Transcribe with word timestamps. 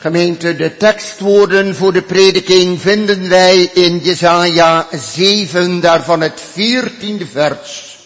Gemeente, 0.00 0.56
de 0.56 0.76
tekstwoorden 0.76 1.74
voor 1.74 1.92
de 1.92 2.02
prediking 2.02 2.80
vinden 2.80 3.28
wij 3.28 3.70
in 3.74 3.98
Jesaja 3.98 4.86
7, 4.92 5.80
daarvan 5.80 6.20
het 6.20 6.42
14e 6.42 7.30
vers. 7.32 7.98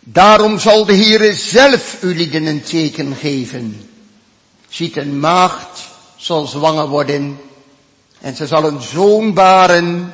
Daarom 0.00 0.58
zal 0.58 0.84
de 0.84 0.94
Heere 0.94 1.32
zelf 1.32 2.02
u 2.02 2.14
lieden 2.14 2.46
een 2.46 2.62
teken 2.62 3.16
geven. 3.16 3.90
Ziet 4.68 4.96
een 4.96 5.20
maagd 5.20 5.80
zal 6.16 6.46
zwanger 6.46 6.88
worden 6.88 7.40
en 8.20 8.36
ze 8.36 8.46
zal 8.46 8.64
een 8.64 8.82
zoon 8.82 9.34
baren 9.34 10.12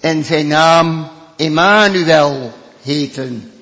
en 0.00 0.24
zijn 0.24 0.46
naam 0.46 1.10
Emmanuel 1.36 2.52
heten. 2.82 3.53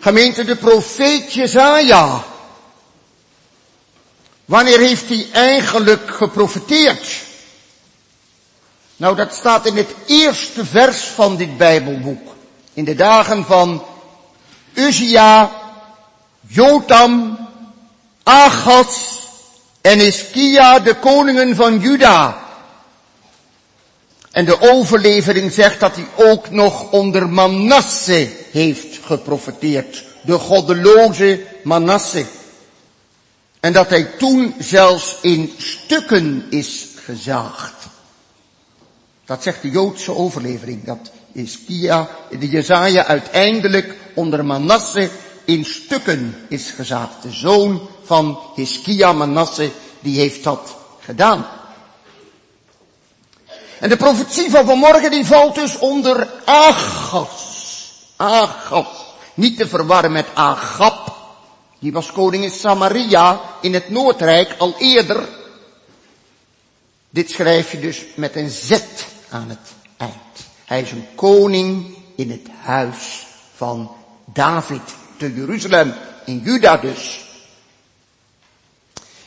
Gemeente 0.00 0.44
de 0.44 0.56
profeet 0.56 1.32
Jezaja. 1.32 2.24
Wanneer 4.44 4.78
heeft 4.78 5.08
hij 5.08 5.26
eigenlijk 5.32 6.10
geprofeteerd? 6.10 7.08
Nou, 8.96 9.16
dat 9.16 9.34
staat 9.34 9.66
in 9.66 9.76
het 9.76 9.94
eerste 10.06 10.64
vers 10.64 11.02
van 11.02 11.36
dit 11.36 11.56
Bijbelboek. 11.56 12.34
In 12.72 12.84
de 12.84 12.94
dagen 12.94 13.44
van 13.44 13.84
Uzia, 14.72 15.50
Jotam, 16.46 17.38
Achaz 18.22 18.96
en 19.80 20.00
Iskia, 20.00 20.78
de 20.78 20.94
koningen 20.94 21.56
van 21.56 21.78
Juda. 21.78 22.44
En 24.30 24.44
de 24.44 24.60
overlevering 24.60 25.52
zegt 25.52 25.80
dat 25.80 25.94
hij 25.94 26.06
ook 26.16 26.50
nog 26.50 26.90
onder 26.90 27.28
Manasse 27.28 28.32
heeft 28.50 28.89
De 30.22 30.38
goddeloze 30.38 31.40
Manasse. 31.62 32.24
En 33.60 33.72
dat 33.72 33.88
hij 33.88 34.04
toen 34.04 34.54
zelfs 34.58 35.16
in 35.20 35.54
stukken 35.58 36.46
is 36.50 36.86
gezaagd. 37.04 37.86
Dat 39.24 39.42
zegt 39.42 39.62
de 39.62 39.70
Joodse 39.70 40.14
overlevering. 40.14 40.84
Dat 40.84 41.10
Iskia, 41.32 42.08
de 42.38 42.48
Jezaja 42.48 43.06
uiteindelijk 43.06 43.96
onder 44.14 44.44
Manasse 44.44 45.10
in 45.44 45.64
stukken 45.64 46.36
is 46.48 46.70
gezaagd. 46.70 47.22
De 47.22 47.30
zoon 47.30 47.88
van 48.02 48.40
Hiskia 48.54 49.12
Manasse, 49.12 49.70
die 50.00 50.18
heeft 50.18 50.44
dat 50.44 50.76
gedaan. 51.00 51.46
En 53.80 53.88
de 53.88 53.96
profetie 53.96 54.50
van 54.50 54.66
vanmorgen 54.66 55.10
die 55.10 55.24
valt 55.24 55.54
dus 55.54 55.78
onder 55.78 56.28
Agas. 56.44 57.49
Agas. 58.20 58.86
Niet 59.34 59.56
te 59.56 59.68
verwarren 59.68 60.12
met 60.12 60.26
Agap. 60.34 61.16
Die 61.78 61.92
was 61.92 62.12
koning 62.12 62.44
in 62.44 62.50
Samaria 62.50 63.40
in 63.60 63.74
het 63.74 63.90
Noordrijk 63.90 64.54
al 64.58 64.74
eerder. 64.78 65.28
Dit 67.10 67.30
schrijf 67.30 67.72
je 67.72 67.80
dus 67.80 68.04
met 68.14 68.36
een 68.36 68.50
Z 68.50 68.80
aan 69.30 69.48
het 69.48 69.72
eind. 69.96 70.48
Hij 70.64 70.80
is 70.80 70.90
een 70.90 71.06
koning 71.14 71.96
in 72.16 72.30
het 72.30 72.48
huis 72.62 73.26
van 73.54 73.90
David 74.24 74.82
te 75.16 75.34
Jeruzalem, 75.34 75.94
in 76.24 76.38
Juda 76.38 76.76
dus. 76.76 77.24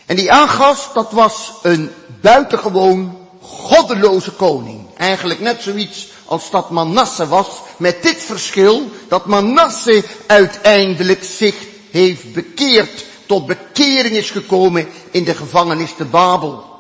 En 0.06 0.16
die 0.16 0.32
Agas, 0.32 0.94
dat 0.94 1.12
was 1.12 1.52
een 1.62 1.92
buitengewoon 2.22 3.28
goddeloze 3.42 4.32
koning. 4.32 4.88
Eigenlijk 4.98 5.40
net 5.40 5.62
zoiets 5.62 6.08
als 6.26 6.50
dat 6.50 6.70
Manasse 6.70 7.28
was, 7.28 7.48
met 7.78 8.04
dit 8.04 8.24
verschil 8.24 8.90
dat 9.08 9.26
Manasse 9.26 10.04
uiteindelijk 10.28 11.24
zich 11.24 11.56
heeft 11.92 12.34
bekeerd, 12.34 13.06
tot 13.26 13.46
bekering 13.46 14.16
is 14.16 14.30
gekomen 14.32 14.88
in 15.12 15.24
de 15.24 15.36
gevangenis 15.36 15.94
te 15.98 16.06
Babel. 16.06 16.72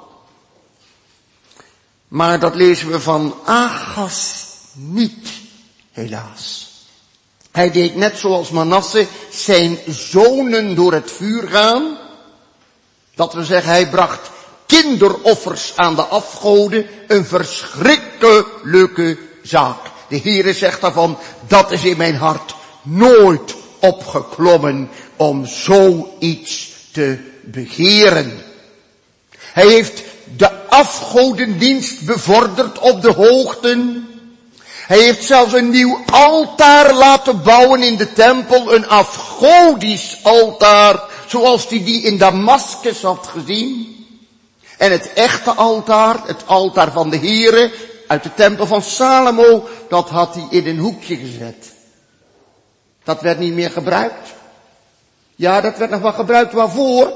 Maar 2.07 2.39
dat 2.39 2.55
lezen 2.55 2.91
we 2.91 2.99
van 2.99 3.35
Agas 3.45 4.45
niet, 4.73 5.29
helaas. 5.91 6.71
Hij 7.51 7.71
deed 7.71 7.95
net 7.95 8.17
zoals 8.17 8.49
Manasse 8.49 9.07
zijn 9.29 9.77
zonen 9.87 10.75
door 10.75 10.93
het 10.93 11.11
vuur 11.11 11.47
gaan. 11.47 11.97
Dat 13.15 13.33
we 13.33 13.45
zeggen, 13.45 13.71
hij 13.71 13.89
bracht 13.89 14.29
kinderoffers 14.65 15.73
aan 15.75 15.95
de 15.95 16.01
afgoden. 16.01 16.87
Een 17.07 17.25
verschrikkelijke 17.25 19.17
zaak. 19.43 19.77
De 20.07 20.19
Heere 20.23 20.53
zegt 20.53 20.81
daarvan, 20.81 21.17
dat 21.47 21.71
is 21.71 21.83
in 21.83 21.97
mijn 21.97 22.15
hart 22.15 22.55
nooit 22.81 23.55
opgeklommen 23.79 24.89
om 25.15 25.45
zoiets 25.45 26.71
te 26.91 27.17
begeren. 27.41 28.41
Hij 29.37 29.67
heeft 29.67 30.03
de 30.35 30.69
afgodendienst 30.69 32.05
bevorderd 32.05 32.79
op 32.79 33.01
de 33.01 33.11
hoogten. 33.11 34.07
Hij 34.87 34.99
heeft 34.99 35.23
zelfs 35.23 35.53
een 35.53 35.69
nieuw 35.69 35.99
altaar 36.11 36.93
laten 36.93 37.43
bouwen 37.43 37.83
in 37.83 37.97
de 37.97 38.13
tempel, 38.13 38.73
een 38.73 38.87
afgodisch 38.87 40.17
altaar, 40.23 41.03
zoals 41.27 41.67
hij 41.69 41.83
die 41.83 42.01
in 42.01 42.17
Damascus 42.17 43.01
had 43.01 43.27
gezien. 43.27 44.05
En 44.77 44.91
het 44.91 45.13
echte 45.13 45.51
altaar, 45.51 46.15
het 46.25 46.47
altaar 46.47 46.91
van 46.91 47.09
de 47.09 47.17
Here, 47.17 47.71
uit 48.07 48.23
de 48.23 48.33
tempel 48.33 48.65
van 48.65 48.81
Salomo, 48.81 49.67
dat 49.89 50.09
had 50.09 50.35
hij 50.35 50.47
in 50.49 50.67
een 50.67 50.77
hoekje 50.77 51.15
gezet. 51.15 51.73
Dat 53.03 53.21
werd 53.21 53.39
niet 53.39 53.53
meer 53.53 53.71
gebruikt. 53.71 54.33
Ja, 55.35 55.61
dat 55.61 55.77
werd 55.77 55.91
nog 55.91 56.01
wel 56.01 56.13
gebruikt 56.13 56.53
waarvoor? 56.53 57.13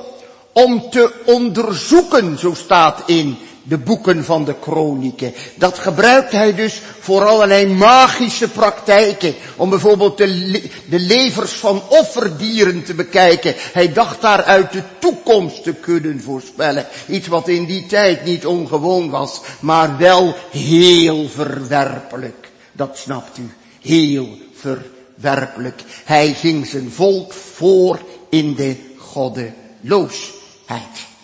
Om 0.54 0.90
te 0.90 1.14
onderzoeken, 1.26 2.38
zo 2.40 2.54
staat 2.54 3.04
in 3.06 3.38
de 3.68 3.78
boeken 3.78 4.26
van 4.26 4.46
de 4.46 4.56
kronieken. 4.60 5.34
Dat 5.56 5.80
gebruikt 5.80 6.32
hij 6.32 6.56
dus 6.56 6.82
voor 7.00 7.26
allerlei 7.26 7.68
magische 7.68 8.50
praktijken. 8.50 9.36
Om 9.56 9.70
bijvoorbeeld 9.70 10.18
de, 10.18 10.62
levers 10.86 11.52
van 11.52 11.82
offerdieren 11.88 12.84
te 12.84 12.94
bekijken. 12.94 13.54
Hij 13.58 13.94
dacht 13.94 14.22
daaruit 14.22 14.72
de 14.72 14.84
toekomst 15.00 15.64
te 15.64 15.74
kunnen 15.74 16.22
voorspellen. 16.22 16.86
Iets 17.08 17.28
wat 17.28 17.48
in 17.48 17.66
die 17.66 17.86
tijd 17.86 18.26
niet 18.26 18.46
ongewoon 18.46 19.10
was, 19.10 19.42
maar 19.60 19.98
wel 19.98 20.36
heel 20.52 21.30
verwerpelijk. 21.30 22.52
Dat 22.72 22.98
snapt 22.98 23.38
u. 23.38 23.50
Heel 23.82 24.38
verwerpelijk. 24.54 25.82
Hij 26.04 26.34
ging 26.34 26.68
zijn 26.68 26.92
volk 26.92 27.34
voor 27.34 28.00
in 28.30 28.56
de 28.56 28.76
goddeloosheid. 28.98 31.16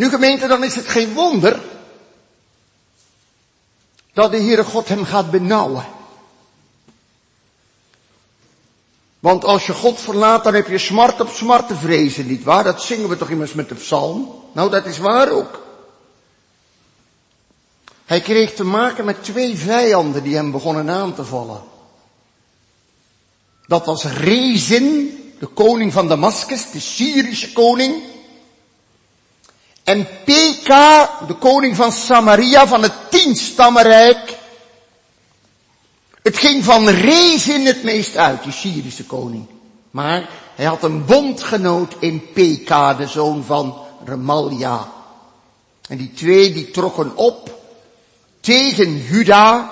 Nu 0.00 0.08
gemeente, 0.08 0.46
dan 0.46 0.64
is 0.64 0.74
het 0.74 0.88
geen 0.88 1.12
wonder 1.12 1.60
dat 4.12 4.30
de 4.30 4.36
Heere 4.36 4.64
God 4.64 4.88
hem 4.88 5.04
gaat 5.04 5.30
benauwen. 5.30 5.84
Want 9.18 9.44
als 9.44 9.66
je 9.66 9.72
God 9.72 10.00
verlaat, 10.00 10.44
dan 10.44 10.54
heb 10.54 10.68
je 10.68 10.78
smart 10.78 11.20
op 11.20 11.28
smart 11.28 11.68
te 11.68 11.74
vrezen, 11.74 12.26
niet 12.26 12.44
waar? 12.44 12.64
Dat 12.64 12.82
zingen 12.82 13.08
we 13.08 13.16
toch 13.16 13.30
immers 13.30 13.52
met 13.52 13.68
de 13.68 13.74
psalm? 13.74 14.42
Nou, 14.52 14.70
dat 14.70 14.86
is 14.86 14.98
waar 14.98 15.30
ook. 15.30 15.62
Hij 18.04 18.20
kreeg 18.20 18.54
te 18.54 18.64
maken 18.64 19.04
met 19.04 19.24
twee 19.24 19.56
vijanden 19.56 20.22
die 20.22 20.34
hem 20.34 20.50
begonnen 20.50 20.90
aan 20.90 21.14
te 21.14 21.24
vallen. 21.24 21.62
Dat 23.66 23.86
was 23.86 24.04
Rezin, 24.04 25.18
de 25.38 25.46
koning 25.46 25.92
van 25.92 26.08
Damascus, 26.08 26.70
de 26.70 26.80
Syrische 26.80 27.52
koning. 27.52 28.02
En 29.90 30.06
Peka, 30.24 31.10
de 31.26 31.34
koning 31.34 31.76
van 31.76 31.92
Samaria, 31.92 32.66
van 32.66 32.82
het 32.82 32.92
tienstammenrijk. 33.08 34.38
Het 36.22 36.38
ging 36.38 36.64
van 36.64 36.88
Rezin 36.88 37.66
het 37.66 37.82
meest 37.82 38.16
uit, 38.16 38.42
die 38.42 38.52
Syrische 38.52 39.04
koning. 39.04 39.46
Maar 39.90 40.28
hij 40.54 40.64
had 40.64 40.82
een 40.82 41.04
bondgenoot 41.04 41.94
in 41.98 42.32
Peka, 42.32 42.94
de 42.94 43.06
zoon 43.06 43.44
van 43.44 43.76
Remalia. 44.04 44.88
En 45.88 45.96
die 45.96 46.12
twee 46.12 46.52
die 46.52 46.70
trokken 46.70 47.16
op 47.16 47.60
tegen 48.40 48.96
Juda. 48.96 49.70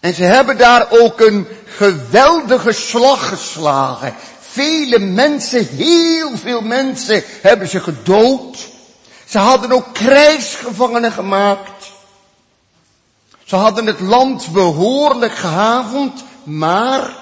En 0.00 0.14
ze 0.14 0.22
hebben 0.22 0.58
daar 0.58 0.86
ook 0.90 1.20
een 1.20 1.46
geweldige 1.64 2.72
slag 2.72 3.28
geslagen. 3.28 4.14
Vele 4.40 4.98
mensen, 4.98 5.68
heel 5.76 6.36
veel 6.36 6.60
mensen 6.60 7.22
hebben 7.42 7.68
ze 7.68 7.80
gedood. 7.80 8.76
Ze 9.28 9.38
hadden 9.38 9.72
ook 9.72 9.94
krijgsgevangenen 9.94 11.12
gemaakt. 11.12 11.90
Ze 13.44 13.56
hadden 13.56 13.86
het 13.86 14.00
land 14.00 14.52
behoorlijk 14.52 15.34
gehavend, 15.34 16.24
maar 16.42 17.16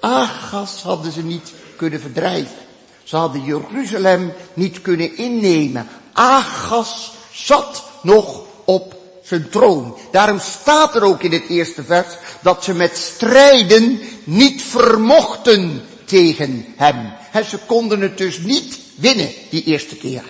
Agas 0.00 0.82
hadden 0.82 1.12
ze 1.12 1.22
niet 1.22 1.52
kunnen 1.76 2.00
verdrijven. 2.00 2.56
Ze 3.02 3.16
hadden 3.16 3.44
Jeruzalem 3.44 4.32
niet 4.54 4.82
kunnen 4.82 5.16
innemen. 5.16 5.88
Agas 6.12 7.12
zat 7.32 7.84
nog 8.02 8.42
op 8.64 8.96
zijn 9.22 9.48
troon. 9.48 9.96
Daarom 10.10 10.40
staat 10.40 10.94
er 10.94 11.02
ook 11.02 11.22
in 11.22 11.32
het 11.32 11.48
eerste 11.48 11.84
vers 11.84 12.14
dat 12.42 12.64
ze 12.64 12.74
met 12.74 12.96
strijden 12.96 14.00
niet 14.24 14.62
vermochten 14.62 15.82
tegen 16.04 16.64
hem. 16.76 17.12
En 17.32 17.44
ze 17.44 17.58
konden 17.58 18.00
het 18.00 18.18
dus 18.18 18.38
niet 18.38 18.78
winnen 18.94 19.30
die 19.50 19.64
eerste 19.64 19.96
keer. 19.96 20.22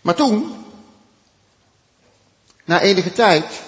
Maar 0.00 0.14
toen, 0.14 0.64
na 2.64 2.80
enige 2.80 3.12
tijd, 3.12 3.62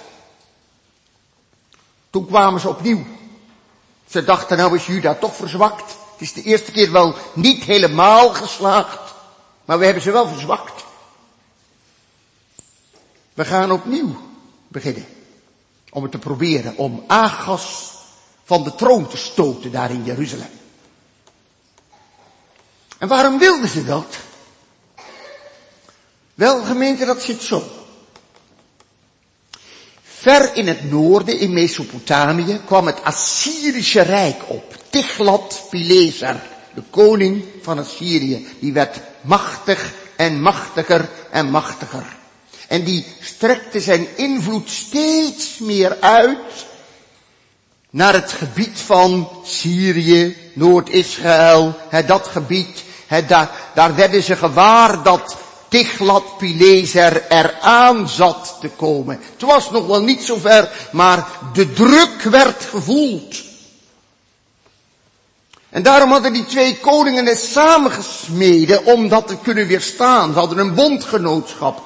toen 2.11 2.27
kwamen 2.27 2.61
ze 2.61 2.69
opnieuw. 2.69 3.05
Ze 4.07 4.25
dachten 4.25 4.57
nou 4.57 4.77
is 4.77 4.87
Juda 4.87 5.15
toch 5.15 5.37
verzwakt. 5.37 5.97
Het 6.13 6.21
is 6.21 6.33
de 6.33 6.43
eerste 6.43 6.73
keer 6.73 6.93
wel 6.93 7.15
niet 7.33 7.65
helemaal 7.65 8.35
geslaagd, 8.35 9.15
maar 9.65 9.79
we 9.79 9.85
hebben 9.85 10.03
ze 10.03 10.11
wel 10.11 10.29
verzwakt. 10.29 10.85
We 13.35 13.45
gaan 13.45 13.73
opnieuw 13.73 14.17
beginnen. 14.69 15.07
Om 15.91 16.03
het 16.03 16.13
te 16.13 16.19
proberen, 16.19 16.77
om 16.77 17.05
Agas 17.07 17.95
van 18.45 18.65
de 18.65 18.75
troon 18.75 19.09
te 19.09 19.17
stoten 19.17 19.73
daar 19.73 19.91
in 19.91 20.05
Jeruzalem. 20.05 20.51
En 22.99 23.09
waarom 23.09 23.39
wilden 23.39 23.69
ze 23.69 23.85
dat? 23.85 24.19
Wel 26.41 26.65
gemeente, 26.65 27.05
dat 27.05 27.23
zit 27.23 27.43
zo. 27.43 27.63
Ver 30.03 30.55
in 30.55 30.69
het 30.69 30.91
noorden, 30.91 31.39
in 31.39 31.53
Mesopotamië, 31.53 32.61
kwam 32.67 32.87
het 32.87 33.05
Assyrische 33.05 34.01
Rijk 34.01 34.43
op. 34.47 34.77
Tiglat-Pileser, 34.91 36.41
de 36.75 36.83
koning 36.91 37.45
van 37.63 37.79
Assyrië, 37.79 38.47
die 38.59 38.73
werd 38.73 39.01
machtig 39.21 39.93
en 40.17 40.41
machtiger 40.43 41.09
en 41.31 41.51
machtiger. 41.51 42.17
En 42.69 42.85
die 42.85 43.07
strekte 43.21 43.81
zijn 43.81 44.07
invloed 44.17 44.71
steeds 44.71 45.59
meer 45.59 45.97
uit 46.01 46.67
naar 47.91 48.13
het 48.13 48.33
gebied 48.33 48.79
van 48.79 49.29
Syrië, 49.45 50.37
Noord-Israël, 50.53 51.77
dat 52.07 52.27
gebied. 52.27 52.85
daar, 53.27 53.51
daar 53.75 53.95
werden 53.95 54.23
ze 54.23 54.37
gewaar 54.37 55.03
dat 55.03 55.37
Tiglat-Pileser 55.71 57.27
eraan 57.29 58.09
zat 58.09 58.57
te 58.61 58.69
komen. 58.69 59.21
Het 59.33 59.43
was 59.43 59.71
nog 59.71 59.87
wel 59.87 60.03
niet 60.03 60.23
zo 60.23 60.37
ver, 60.37 60.89
maar 60.93 61.27
de 61.53 61.73
druk 61.73 62.23
werd 62.23 62.65
gevoeld. 62.65 63.49
En 65.71 65.83
daarom 65.83 66.11
hadden 66.11 66.33
die 66.33 66.47
twee 66.47 66.79
koningen 66.79 67.27
het 67.27 67.39
samengesmeden 67.39 68.85
om 68.85 69.09
dat 69.09 69.29
te 69.29 69.37
kunnen 69.37 69.67
weerstaan. 69.67 70.33
Ze 70.33 70.39
hadden 70.39 70.59
een 70.59 70.75
bondgenootschap 70.75 71.83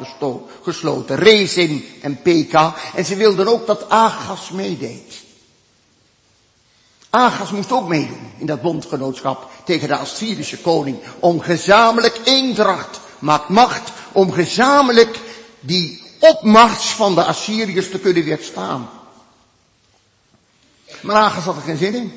gesloten, 0.62 1.16
Rezin 1.16 1.84
en 2.02 2.22
Peka. 2.22 2.75
En 2.94 3.04
ze 3.04 3.16
wilden 3.16 3.48
ook 3.48 3.66
dat 3.66 3.88
Agas 3.88 4.50
meedeed. 4.50 5.22
Agas 7.10 7.50
moest 7.50 7.72
ook 7.72 7.88
meedoen 7.88 8.32
in 8.38 8.46
dat 8.46 8.62
bondgenootschap 8.62 9.50
tegen 9.64 9.88
de 9.88 9.96
Assyrische 9.96 10.58
koning. 10.58 10.98
Om 11.19 11.40
gezamenlijk 11.40 12.20
eendracht 12.25 13.00
maakt 13.25 13.49
macht 13.49 13.91
om 14.12 14.32
gezamenlijk 14.32 15.19
die 15.61 16.03
opmars 16.19 16.85
van 16.85 17.15
de 17.15 17.25
Assyriërs 17.25 17.91
te 17.91 17.99
kunnen 17.99 18.25
weerstaan. 18.25 18.91
Maar 21.00 21.17
Agas 21.17 21.44
had 21.44 21.56
er 21.56 21.62
geen 21.62 21.76
zin 21.76 21.94
in. 21.94 22.12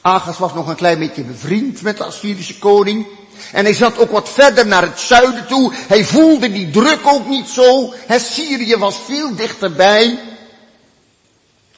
Agas 0.00 0.38
was 0.38 0.54
nog 0.54 0.68
een 0.68 0.76
klein 0.76 0.98
beetje 0.98 1.22
bevriend 1.22 1.82
met 1.82 1.96
de 1.96 2.04
Assyrische 2.04 2.58
koning. 2.58 3.06
En 3.52 3.64
hij 3.64 3.74
zat 3.74 3.98
ook 3.98 4.10
wat 4.10 4.28
verder 4.28 4.66
naar 4.66 4.82
het 4.82 5.00
zuiden 5.00 5.46
toe. 5.46 5.72
Hij 5.74 6.04
voelde 6.04 6.52
die 6.52 6.70
druk 6.70 7.00
ook 7.04 7.26
niet 7.26 7.48
zo. 7.48 7.94
Syrië 8.08 8.76
was 8.76 8.96
veel 9.06 9.34
dichterbij. 9.34 10.18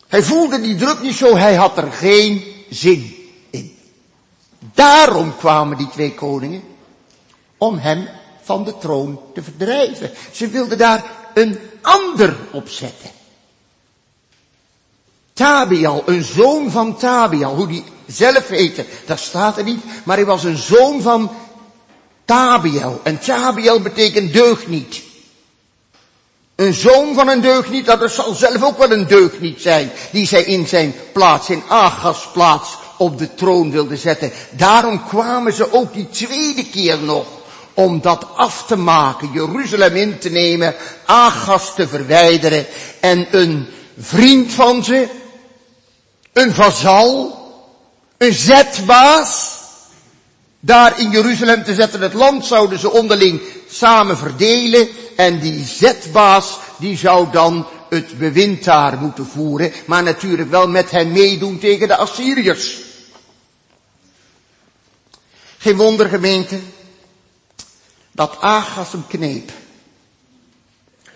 Hij 0.08 0.22
voelde 0.22 0.60
die 0.60 0.76
druk 0.76 1.00
niet 1.00 1.16
zo. 1.16 1.36
Hij 1.36 1.54
had 1.54 1.78
er 1.78 1.92
geen 1.92 2.44
zin 2.70 3.14
in. 3.50 3.78
Daarom 4.74 5.36
kwamen 5.36 5.76
die 5.76 5.88
twee 5.88 6.14
koningen 6.14 6.75
om 7.58 7.78
hem 7.78 8.08
van 8.42 8.64
de 8.64 8.78
troon 8.78 9.20
te 9.34 9.42
verdrijven. 9.42 10.10
Ze 10.32 10.48
wilden 10.48 10.78
daar 10.78 11.04
een 11.34 11.58
ander 11.82 12.36
op 12.52 12.68
zetten. 12.68 13.10
Tabial, 15.32 16.02
een 16.06 16.24
zoon 16.24 16.70
van 16.70 16.96
Tabial, 16.96 17.54
hoe 17.54 17.66
die 17.66 17.84
zelf 18.06 18.48
heette, 18.48 18.84
dat 19.06 19.18
staat 19.18 19.58
er 19.58 19.64
niet, 19.64 19.84
maar 20.04 20.16
hij 20.16 20.26
was 20.26 20.44
een 20.44 20.56
zoon 20.56 21.02
van 21.02 21.30
Tabiel. 22.24 23.00
En 23.02 23.18
Tabiel 23.18 23.80
betekent 23.80 24.32
deugniet. 24.32 25.02
Een 26.54 26.74
zoon 26.74 27.14
van 27.14 27.28
een 27.28 27.40
deugniet, 27.40 27.86
dat 27.86 28.10
zal 28.10 28.34
zelf 28.34 28.62
ook 28.62 28.78
wel 28.78 28.92
een 28.92 29.06
deugniet 29.06 29.60
zijn, 29.60 29.90
die 30.12 30.26
zij 30.26 30.42
in 30.42 30.66
zijn 30.66 30.94
plaats, 31.12 31.50
in 31.50 31.62
Agas 31.68 32.28
plaats, 32.32 32.76
op 32.98 33.18
de 33.18 33.34
troon 33.34 33.70
wilde 33.70 33.96
zetten. 33.96 34.32
Daarom 34.50 35.06
kwamen 35.06 35.52
ze 35.52 35.72
ook 35.72 35.92
die 35.92 36.08
tweede 36.08 36.66
keer 36.66 36.98
nog 36.98 37.26
om 37.76 38.00
dat 38.00 38.26
af 38.34 38.64
te 38.66 38.76
maken, 38.76 39.30
Jeruzalem 39.32 39.96
in 39.96 40.18
te 40.18 40.30
nemen, 40.30 40.74
Agas 41.04 41.74
te 41.74 41.88
verwijderen 41.88 42.66
en 43.00 43.26
een 43.30 43.66
vriend 43.98 44.52
van 44.52 44.84
ze, 44.84 45.08
een 46.32 46.52
vazal, 46.52 47.38
een 48.18 48.32
zetbaas, 48.34 49.54
daar 50.60 51.00
in 51.00 51.10
Jeruzalem 51.10 51.64
te 51.64 51.74
zetten. 51.74 52.00
Het 52.00 52.12
land 52.12 52.46
zouden 52.46 52.78
ze 52.78 52.90
onderling 52.90 53.40
samen 53.68 54.16
verdelen 54.16 54.88
en 55.16 55.38
die 55.38 55.64
zetbaas 55.64 56.58
die 56.76 56.96
zou 56.96 57.26
dan 57.32 57.66
het 57.88 58.18
bewind 58.18 58.64
daar 58.64 58.98
moeten 58.98 59.26
voeren, 59.26 59.72
maar 59.86 60.02
natuurlijk 60.02 60.50
wel 60.50 60.68
met 60.68 60.90
hem 60.90 61.12
meedoen 61.12 61.58
tegen 61.58 61.88
de 61.88 61.96
Assyriërs. 61.96 62.78
Geen 65.58 65.76
wonder 65.76 66.08
gemeente, 66.08 66.58
dat 68.16 68.36
Agas 68.40 68.92
hem 68.92 69.06
kneep. 69.08 69.50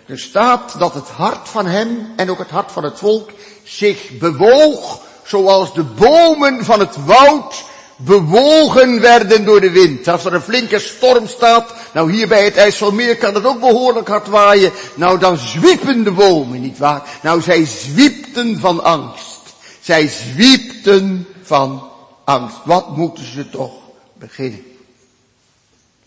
Er 0.05 0.19
staat 0.19 0.79
dat 0.79 0.93
het 0.93 1.07
hart 1.07 1.49
van 1.49 1.65
hem 1.65 2.07
en 2.15 2.29
ook 2.29 2.37
het 2.37 2.49
hart 2.49 2.71
van 2.71 2.83
het 2.83 2.97
volk 2.97 3.29
zich 3.63 4.17
bewoog 4.17 5.01
zoals 5.23 5.73
de 5.73 5.83
bomen 5.83 6.65
van 6.65 6.79
het 6.79 7.05
woud 7.05 7.63
bewogen 7.95 9.01
werden 9.01 9.45
door 9.45 9.61
de 9.61 9.71
wind. 9.71 10.07
Als 10.07 10.25
er 10.25 10.33
een 10.33 10.41
flinke 10.41 10.79
storm 10.79 11.27
staat, 11.27 11.73
nou 11.93 12.11
hier 12.11 12.27
bij 12.27 12.43
het 12.43 12.57
IJsselmeer 12.57 13.17
kan 13.17 13.33
het 13.33 13.45
ook 13.45 13.59
behoorlijk 13.59 14.07
hard 14.07 14.27
waaien, 14.27 14.71
nou 14.95 15.19
dan 15.19 15.37
zwiepen 15.37 16.03
de 16.03 16.11
bomen, 16.11 16.61
niet 16.61 16.77
waar? 16.77 17.03
Nou 17.21 17.41
zij 17.41 17.65
zwiepten 17.65 18.59
van 18.59 18.83
angst. 18.83 19.39
Zij 19.81 20.07
zwiepten 20.07 21.27
van 21.43 21.89
angst. 22.23 22.57
Wat 22.63 22.97
moeten 22.97 23.25
ze 23.25 23.49
toch 23.49 23.73
beginnen? 24.13 24.70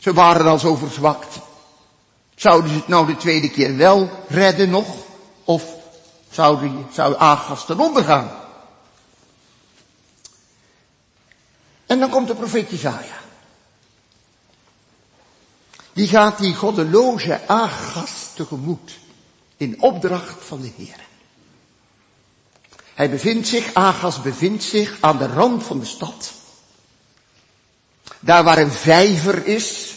Ze 0.04 0.12
waren 0.12 0.46
al 0.46 0.58
zo 0.58 0.74
verzwakt. 0.74 1.38
Zouden 2.34 2.70
ze 2.70 2.76
het 2.76 2.88
nou 2.88 3.06
de 3.06 3.16
tweede 3.16 3.50
keer 3.50 3.76
wel 3.76 4.10
redden 4.28 4.70
nog? 4.70 4.86
Of 5.44 5.64
zouden, 6.30 6.86
zou 6.92 7.16
Agas 7.16 7.66
ten 7.66 7.78
onder 7.78 8.04
gaan? 8.04 8.30
En 11.86 11.98
dan 11.98 12.10
komt 12.10 12.28
de 12.28 12.34
profeet 12.34 12.70
Jezaja. 12.70 13.20
Die 15.92 16.08
gaat 16.08 16.38
die 16.38 16.54
goddeloze 16.54 17.48
Agas 17.48 18.30
tegemoet. 18.34 18.98
In 19.56 19.82
opdracht 19.82 20.44
van 20.44 20.60
de 20.60 20.72
Heer. 20.76 21.00
Hij 22.94 23.10
bevindt 23.10 23.48
zich, 23.48 23.74
Agas 23.74 24.22
bevindt 24.22 24.62
zich 24.62 24.96
aan 25.00 25.18
de 25.18 25.26
rand 25.26 25.62
van 25.62 25.78
de 25.78 25.86
stad. 25.86 26.32
Daar 28.20 28.44
waar 28.44 28.58
een 28.58 28.72
vijver 28.72 29.46
is, 29.46 29.93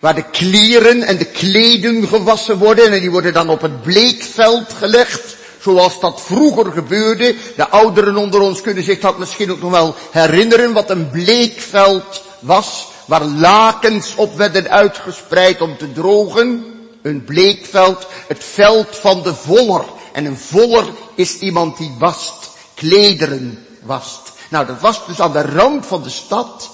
waar 0.00 0.14
de 0.14 0.30
kleren 0.30 1.02
en 1.02 1.16
de 1.16 1.24
kleden 1.24 2.08
gewassen 2.08 2.58
worden 2.58 2.92
en 2.92 3.00
die 3.00 3.10
worden 3.10 3.32
dan 3.32 3.48
op 3.48 3.60
het 3.60 3.82
bleekveld 3.82 4.72
gelegd, 4.72 5.36
zoals 5.60 6.00
dat 6.00 6.20
vroeger 6.20 6.72
gebeurde. 6.72 7.34
De 7.56 7.68
ouderen 7.68 8.16
onder 8.16 8.40
ons 8.40 8.60
kunnen 8.60 8.84
zich 8.84 9.00
dat 9.00 9.18
misschien 9.18 9.50
ook 9.50 9.60
nog 9.60 9.70
wel 9.70 9.94
herinneren, 10.10 10.72
wat 10.72 10.90
een 10.90 11.10
bleekveld 11.10 12.22
was, 12.38 12.88
waar 13.04 13.24
lakens 13.24 14.14
op 14.14 14.36
werden 14.36 14.70
uitgespreid 14.70 15.60
om 15.60 15.76
te 15.76 15.92
drogen. 15.92 16.64
Een 17.02 17.24
bleekveld, 17.24 18.06
het 18.28 18.44
veld 18.44 18.96
van 18.96 19.22
de 19.22 19.34
voller. 19.34 19.84
En 20.12 20.24
een 20.24 20.38
voller 20.38 20.84
is 21.14 21.38
iemand 21.38 21.76
die 21.76 21.94
wast, 21.98 22.50
klederen 22.74 23.66
wast. 23.82 24.20
Nou, 24.50 24.66
dat 24.66 24.80
was 24.80 25.06
dus 25.06 25.20
aan 25.20 25.32
de 25.32 25.42
rand 25.42 25.86
van 25.86 26.02
de 26.02 26.10
stad, 26.10 26.70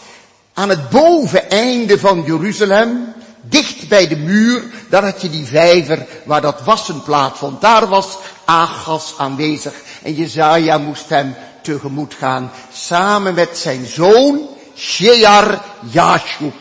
aan 0.54 0.68
het 0.68 0.90
boveneinde 0.90 1.99
van 1.99 2.23
Jeruzalem, 2.26 3.14
dicht 3.49 3.88
bij 3.88 4.09
de 4.09 4.17
muur, 4.17 4.62
daar 4.88 5.05
had 5.05 5.21
je 5.21 5.31
die 5.31 5.47
vijver 5.47 6.07
waar 6.25 6.41
dat 6.41 6.61
wassen 6.65 7.03
plaatsvond. 7.03 7.61
Daar 7.61 7.88
was 7.88 8.17
Agas 8.45 9.15
aanwezig 9.19 9.75
en 10.03 10.15
Jezaja 10.15 10.79
moest 10.79 11.09
hem 11.09 11.35
tegemoet 11.62 12.15
gaan, 12.15 12.50
samen 12.73 13.35
met 13.35 13.59
zijn 13.59 13.87
zoon 13.87 14.49
Shear 14.76 15.62
Yashub. 15.91 16.55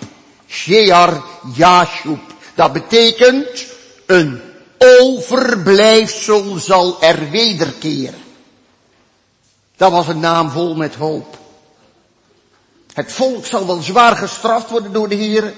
Shear 0.48 1.24
Yashub. 1.54 2.20
Dat 2.56 2.74
betekent 2.74 3.66
een 4.06 4.42
overblijfsel 4.78 6.58
zal 6.58 7.02
er 7.02 7.30
wederkeren. 7.30 8.24
Dat 9.78 9.92
was 9.92 10.08
een 10.08 10.20
naam 10.20 10.50
vol 10.50 10.76
met 10.76 10.96
hoop. 10.96 11.38
Het 12.94 13.12
volk 13.12 13.46
zal 13.46 13.68
wel 13.68 13.82
zwaar 13.82 14.16
gestraft 14.16 14.70
worden 14.70 14.94
door 14.94 15.10
de 15.10 15.16
Heer. 15.16 15.54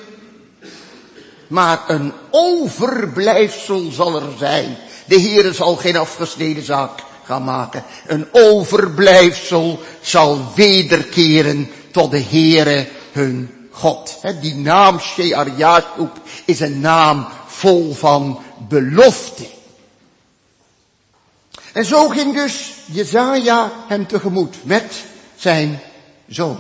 Maar 1.48 1.84
een 1.88 2.14
overblijfsel 2.32 3.92
zal 3.92 4.16
er 4.16 4.38
zijn. 4.38 4.78
De 5.06 5.16
Heer 5.16 5.54
zal 5.54 5.76
geen 5.76 5.98
afgesneden 5.98 6.64
zaak 6.64 7.04
gaan 7.24 7.44
maken. 7.44 7.84
Een 8.08 8.28
overblijfsel 8.32 9.80
zal 10.02 10.46
wederkeren 10.56 11.70
tot 11.92 12.12
de 12.12 12.22
Heere 12.22 12.88
hun 13.12 13.68
God. 13.72 14.20
Die 14.42 14.56
naam 14.56 15.00
Shear 15.00 15.84
is 16.46 16.60
een 16.60 16.80
naam 16.80 17.28
vol 17.46 17.94
van 17.94 18.40
belofte. 18.68 19.46
En 21.74 21.86
zo 21.86 22.08
ging 22.08 22.34
dus 22.34 22.74
Jezaja 22.86 23.72
hem 23.88 24.08
tegemoet 24.08 24.56
met 24.66 25.04
zijn 25.36 25.80
zoon. 26.28 26.60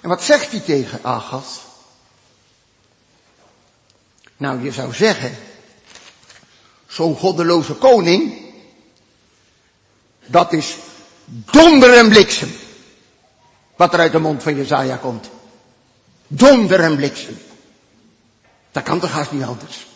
En 0.00 0.08
wat 0.08 0.22
zegt 0.22 0.50
hij 0.50 0.60
tegen 0.60 0.98
Agas? 1.02 1.63
Nou, 4.36 4.62
je 4.62 4.72
zou 4.72 4.94
zeggen, 4.94 5.36
zo'n 6.86 7.16
goddeloze 7.16 7.72
koning, 7.72 8.42
dat 10.26 10.52
is 10.52 10.76
donder 11.24 11.96
en 11.96 12.08
bliksem. 12.08 12.52
Wat 13.76 13.92
er 13.92 13.98
uit 13.98 14.12
de 14.12 14.18
mond 14.18 14.42
van 14.42 14.56
Jezaja 14.56 14.96
komt. 14.96 15.30
Donder 16.26 16.80
en 16.80 16.96
bliksem. 16.96 17.38
Dat 18.72 18.82
kan 18.82 19.00
toch 19.00 19.10
haast 19.10 19.32
niet 19.32 19.44
anders. 19.44 19.86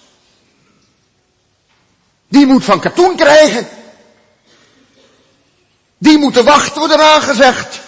Die 2.28 2.46
moet 2.46 2.64
van 2.64 2.80
katoen 2.80 3.16
krijgen. 3.16 3.68
Die 5.98 6.18
moeten 6.18 6.44
wachten 6.44 6.78
worden 6.78 7.00
aangezegd. 7.00 7.80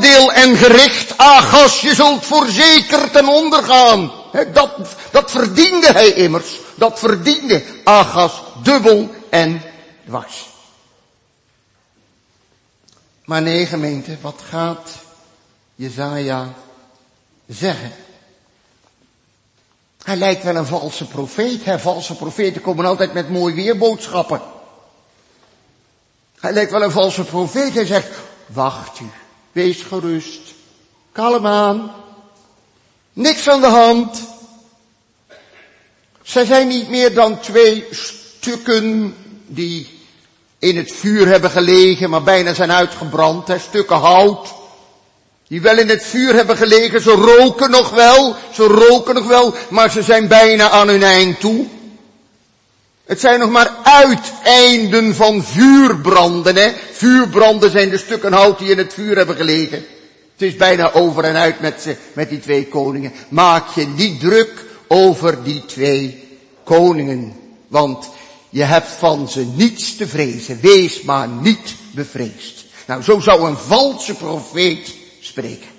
Oordeel 0.00 0.32
en 0.32 0.56
gericht, 0.56 1.18
Agas, 1.18 1.80
je 1.80 1.94
zult 1.94 2.24
voorzeker 2.24 3.10
ten 3.10 3.28
onder 3.28 3.62
gaan. 3.62 4.12
dat, 4.52 4.70
dat 5.10 5.30
verdiende 5.30 5.92
hij 5.92 6.12
immers. 6.12 6.58
Dat 6.74 6.98
verdiende 6.98 7.62
Agas 7.84 8.42
dubbel 8.62 9.10
en 9.30 9.62
dwars. 10.06 10.48
Maar 13.24 13.42
nee 13.42 13.66
gemeente, 13.66 14.16
wat 14.20 14.40
gaat 14.48 14.90
Jezaja 15.74 16.52
zeggen? 17.46 17.92
Hij 20.02 20.16
lijkt 20.16 20.42
wel 20.42 20.56
een 20.56 20.66
valse 20.66 21.06
profeet. 21.06 21.64
Hè? 21.64 21.78
Valse 21.78 22.16
profeten 22.16 22.60
komen 22.60 22.84
altijd 22.84 23.12
met 23.12 23.28
mooi 23.28 23.54
weerboodschappen. 23.54 24.40
Hij 26.40 26.52
lijkt 26.52 26.70
wel 26.70 26.82
een 26.82 26.90
valse 26.90 27.24
profeet. 27.24 27.74
Hij 27.74 27.86
zegt, 27.86 28.08
wacht 28.46 29.00
u, 29.00 29.10
wees 29.52 29.80
gerust, 29.80 30.40
kalm 31.12 31.46
aan, 31.46 31.92
niks 33.12 33.48
aan 33.48 33.60
de 33.60 33.66
hand. 33.66 34.20
Zij 36.22 36.44
zijn 36.44 36.68
niet 36.68 36.88
meer 36.88 37.14
dan 37.14 37.40
twee 37.40 37.86
stukken 37.90 39.16
die 39.46 39.88
in 40.58 40.76
het 40.76 40.92
vuur 40.92 41.26
hebben 41.26 41.50
gelegen, 41.50 42.10
maar 42.10 42.22
bijna 42.22 42.54
zijn 42.54 42.72
uitgebrand, 42.72 43.48
hè, 43.48 43.58
stukken 43.58 43.96
hout. 43.96 44.54
Die 45.48 45.60
wel 45.60 45.78
in 45.78 45.88
het 45.88 46.04
vuur 46.04 46.34
hebben 46.34 46.56
gelegen, 46.56 47.00
ze 47.00 47.10
roken 47.10 47.70
nog 47.70 47.90
wel, 47.90 48.36
ze 48.52 48.62
roken 48.62 49.14
nog 49.14 49.26
wel, 49.26 49.54
maar 49.70 49.90
ze 49.90 50.02
zijn 50.02 50.28
bijna 50.28 50.70
aan 50.70 50.88
hun 50.88 51.02
eind 51.02 51.40
toe. 51.40 51.66
Het 53.10 53.20
zijn 53.20 53.38
nog 53.38 53.50
maar 53.50 53.76
uiteinden 53.82 55.14
van 55.14 55.44
vuurbranden, 55.44 56.56
hè. 56.56 56.72
Vuurbranden 56.92 57.70
zijn 57.70 57.90
de 57.90 57.98
stukken 57.98 58.32
hout 58.32 58.58
die 58.58 58.70
in 58.70 58.78
het 58.78 58.94
vuur 58.94 59.16
hebben 59.16 59.36
gelegen. 59.36 59.78
Het 60.32 60.42
is 60.42 60.56
bijna 60.56 60.92
over 60.92 61.24
en 61.24 61.34
uit 61.34 61.60
met, 61.60 61.82
ze, 61.82 61.96
met 62.12 62.28
die 62.28 62.40
twee 62.40 62.66
koningen. 62.66 63.12
Maak 63.28 63.68
je 63.74 63.86
niet 63.86 64.20
druk 64.20 64.64
over 64.88 65.42
die 65.42 65.64
twee 65.66 66.28
koningen. 66.64 67.36
Want 67.68 68.08
je 68.50 68.62
hebt 68.62 68.88
van 68.88 69.28
ze 69.28 69.46
niets 69.54 69.96
te 69.96 70.08
vrezen. 70.08 70.58
Wees 70.60 71.02
maar 71.02 71.28
niet 71.28 71.74
bevreesd. 71.90 72.64
Nou, 72.86 73.02
zo 73.02 73.20
zou 73.20 73.48
een 73.48 73.56
valse 73.56 74.14
profeet 74.14 74.94
spreken. 75.20 75.69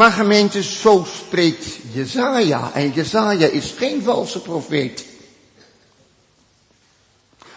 Maar 0.00 0.12
gemeente, 0.12 0.62
zo 0.62 1.06
spreekt 1.16 1.66
Jezaja. 1.92 2.70
En 2.74 2.90
Jezaja 2.90 3.46
is 3.46 3.74
geen 3.76 4.02
valse 4.02 4.40
profeet. 4.40 5.04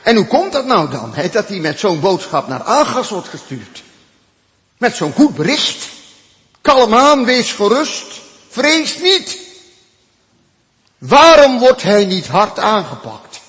En 0.01 0.15
hoe 0.15 0.27
komt 0.27 0.51
dat 0.51 0.65
nou 0.65 0.89
dan, 0.89 1.13
dat 1.31 1.47
hij 1.47 1.59
met 1.59 1.79
zo'n 1.79 1.99
boodschap 1.99 2.47
naar 2.47 2.63
Agas 2.63 3.09
wordt 3.09 3.27
gestuurd? 3.27 3.83
Met 4.77 4.95
zo'n 4.95 5.13
goed 5.13 5.35
bericht. 5.35 5.87
Kalm 6.61 6.93
aan, 6.93 7.25
wees 7.25 7.51
gerust, 7.51 8.21
vrees 8.49 8.97
niet. 8.97 9.39
Waarom 10.97 11.59
wordt 11.59 11.81
hij 11.81 12.05
niet 12.05 12.27
hard 12.27 12.59
aangepakt? 12.59 13.39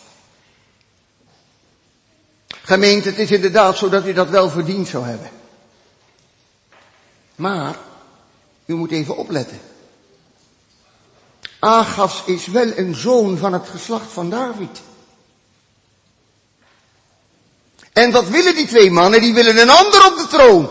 Gemeente, 2.63 3.09
het 3.09 3.19
is 3.19 3.31
inderdaad 3.31 3.77
zo 3.77 3.89
dat 3.89 4.03
hij 4.03 4.13
dat 4.13 4.29
wel 4.29 4.51
verdiend 4.51 4.89
zou 4.89 5.05
hebben. 5.05 5.31
Maar, 7.35 7.77
u 8.67 8.75
moet 8.75 8.91
even 8.91 9.17
opletten. 9.17 9.61
Agas 11.59 12.23
is 12.25 12.47
wel 12.47 12.73
een 12.77 12.95
zoon 12.95 13.39
van 13.39 13.53
het 13.53 13.69
geslacht 13.69 14.13
van 14.13 14.31
David. 14.31 14.81
En 17.93 18.11
wat 18.11 18.29
willen 18.29 18.55
die 18.55 18.67
twee 18.67 18.91
mannen? 18.91 19.21
Die 19.21 19.35
willen 19.35 19.59
een 19.59 19.71
ander 19.71 20.07
op 20.07 20.17
de 20.17 20.27
troon. 20.27 20.71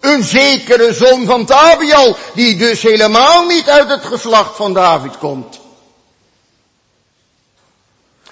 Een 0.00 0.22
zekere 0.22 0.94
zoon 0.94 1.26
van 1.26 1.46
Tabial, 1.46 2.16
die 2.34 2.56
dus 2.56 2.82
helemaal 2.82 3.46
niet 3.46 3.68
uit 3.68 3.88
het 3.88 4.04
geslacht 4.04 4.56
van 4.56 4.72
David 4.72 5.18
komt. 5.18 5.60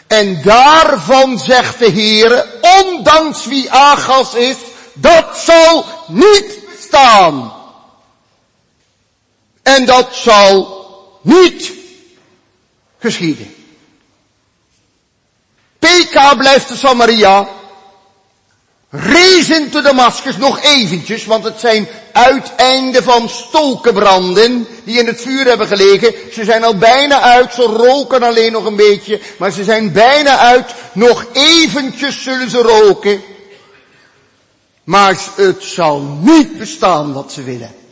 En 0.06 0.42
daarvan 0.42 1.38
zegt 1.38 1.78
de 1.78 1.90
Heer, 1.90 2.46
ondanks 2.84 3.46
wie 3.46 3.70
Agas 3.70 4.34
is, 4.34 4.56
dat 4.92 5.38
zal 5.38 5.84
niet 6.06 6.58
bestaan. 6.72 7.55
En 9.66 9.84
dat 9.84 10.08
zal 10.10 10.84
niet 11.22 11.72
geschieden. 12.98 13.54
PK 15.78 16.36
blijft 16.36 16.68
de 16.68 16.76
Samaria. 16.76 17.48
Rezen 18.90 19.70
te 19.70 19.80
Damascus 19.80 20.36
nog 20.36 20.60
eventjes, 20.60 21.24
want 21.24 21.44
het 21.44 21.60
zijn 21.60 21.88
uiteinden 22.12 23.02
van 23.02 23.28
stokenbranden 23.28 24.66
die 24.84 24.98
in 24.98 25.06
het 25.06 25.20
vuur 25.20 25.46
hebben 25.46 25.66
gelegen. 25.66 26.14
Ze 26.32 26.44
zijn 26.44 26.64
al 26.64 26.76
bijna 26.76 27.20
uit, 27.20 27.54
ze 27.54 27.62
roken 27.62 28.22
alleen 28.22 28.52
nog 28.52 28.64
een 28.64 28.76
beetje, 28.76 29.20
maar 29.38 29.50
ze 29.50 29.64
zijn 29.64 29.92
bijna 29.92 30.38
uit. 30.38 30.74
Nog 30.92 31.26
eventjes 31.32 32.22
zullen 32.22 32.50
ze 32.50 32.58
roken. 32.58 33.22
Maar 34.84 35.18
het 35.36 35.62
zal 35.62 36.00
niet 36.00 36.58
bestaan 36.58 37.12
wat 37.12 37.32
ze 37.32 37.42
willen. 37.42 37.84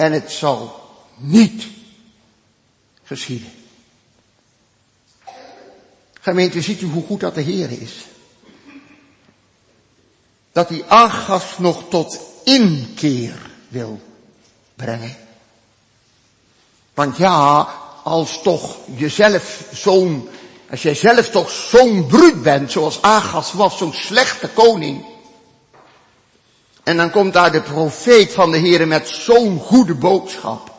En 0.00 0.12
het 0.12 0.30
zal 0.30 0.80
niet 1.16 1.66
geschieden. 3.04 3.52
Gemeente, 6.20 6.62
ziet 6.62 6.80
u 6.80 6.86
hoe 6.86 7.04
goed 7.06 7.20
dat 7.20 7.34
de 7.34 7.40
Heer 7.40 7.70
is? 7.70 7.92
Dat 10.52 10.68
hij 10.68 10.84
Agas 10.88 11.58
nog 11.58 11.82
tot 11.88 12.20
inkeer 12.44 13.50
wil 13.68 14.00
brengen. 14.74 15.16
Want 16.94 17.16
ja, 17.16 17.68
als 18.04 18.42
toch 18.42 18.76
jezelf 18.96 19.64
zo'n, 19.72 20.28
als 20.70 20.82
jij 20.82 20.94
zelf 20.94 21.28
toch 21.28 21.50
zo'n 21.50 22.06
bruut 22.06 22.42
bent, 22.42 22.70
zoals 22.72 23.02
Agas 23.02 23.52
was, 23.52 23.78
zo'n 23.78 23.92
slechte 23.92 24.48
koning, 24.48 25.04
en 26.82 26.96
dan 26.96 27.10
komt 27.10 27.32
daar 27.32 27.52
de 27.52 27.60
profeet 27.60 28.32
van 28.32 28.50
de 28.50 28.58
Heer 28.58 28.88
met 28.88 29.08
zo'n 29.08 29.58
goede 29.58 29.94
boodschap. 29.94 30.70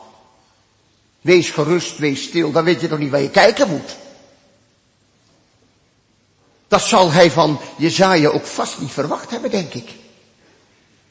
Wees 1.20 1.50
gerust, 1.50 1.98
wees 1.98 2.22
stil, 2.22 2.52
dan 2.52 2.64
weet 2.64 2.80
je 2.80 2.88
toch 2.88 2.98
niet 2.98 3.10
waar 3.10 3.22
je 3.22 3.30
kijken 3.30 3.68
moet. 3.68 3.96
Dat 6.68 6.82
zal 6.82 7.10
hij 7.10 7.30
van 7.30 7.60
Jezaja 7.76 8.28
ook 8.28 8.46
vast 8.46 8.80
niet 8.80 8.90
verwacht 8.90 9.30
hebben, 9.30 9.50
denk 9.50 9.74
ik. 9.74 9.90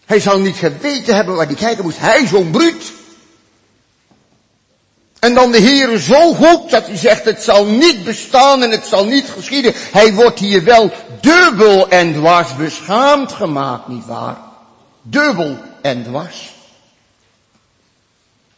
Hij 0.06 0.20
zal 0.20 0.40
niet 0.40 0.56
geweten 0.56 1.16
hebben 1.16 1.36
waar 1.36 1.46
hij 1.46 1.56
kijken 1.56 1.84
moest. 1.84 2.00
Hij 2.00 2.28
zo'n 2.28 2.52
bruut. 2.52 2.92
En 5.20 5.34
dan 5.34 5.52
de 5.52 5.58
Heer 5.58 5.98
zo 5.98 6.34
goed 6.34 6.70
dat 6.70 6.86
hij 6.86 6.98
zegt 6.98 7.26
het 7.26 7.42
zal 7.42 7.66
niet 7.66 8.04
bestaan 8.04 8.64
en 8.64 8.72
het 8.72 8.86
zal 8.86 9.06
niet 9.06 9.30
geschieden. 9.30 9.74
Hij 9.76 10.14
wordt 10.14 10.40
hier 10.40 10.64
wel 10.64 10.92
dubbel 11.22 11.90
en 11.90 12.14
dwars 12.14 12.56
beschaamd 12.56 13.32
gemaakt, 13.32 13.88
niet 13.88 14.06
waar? 14.06 14.51
Dubbel 15.02 15.58
en 15.82 16.04
dwars. 16.04 16.54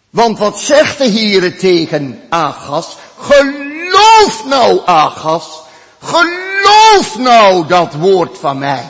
Want 0.09 0.39
wat 0.39 0.59
zegt 0.59 0.97
de 0.97 1.11
Heere 1.11 1.55
tegen 1.55 2.21
Agas? 2.29 2.95
Geloof 3.17 4.45
nou, 4.45 4.81
Agas, 4.85 5.63
Geloof 6.03 7.17
nou 7.17 7.67
dat 7.67 7.93
woord 7.93 8.37
van 8.37 8.57
mij. 8.57 8.89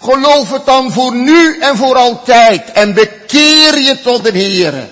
Geloof 0.00 0.50
het 0.50 0.66
dan 0.66 0.92
voor 0.92 1.14
nu 1.14 1.58
en 1.58 1.76
voor 1.76 1.96
altijd 1.96 2.72
en 2.72 2.94
bekeer 2.94 3.80
je 3.80 4.00
tot 4.02 4.24
de 4.24 4.30
Heere. 4.30 4.88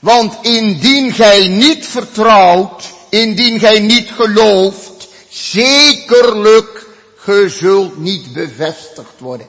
Want 0.00 0.38
indien 0.42 1.12
gij 1.12 1.48
niet 1.48 1.86
vertrouwt, 1.86 2.84
indien 3.08 3.58
gij 3.58 3.78
niet 3.78 4.10
gelooft, 4.10 5.08
zekerlijk, 5.28 6.86
ge 7.16 7.48
zult 7.48 7.98
niet 7.98 8.32
bevestigd 8.32 9.18
worden. 9.18 9.46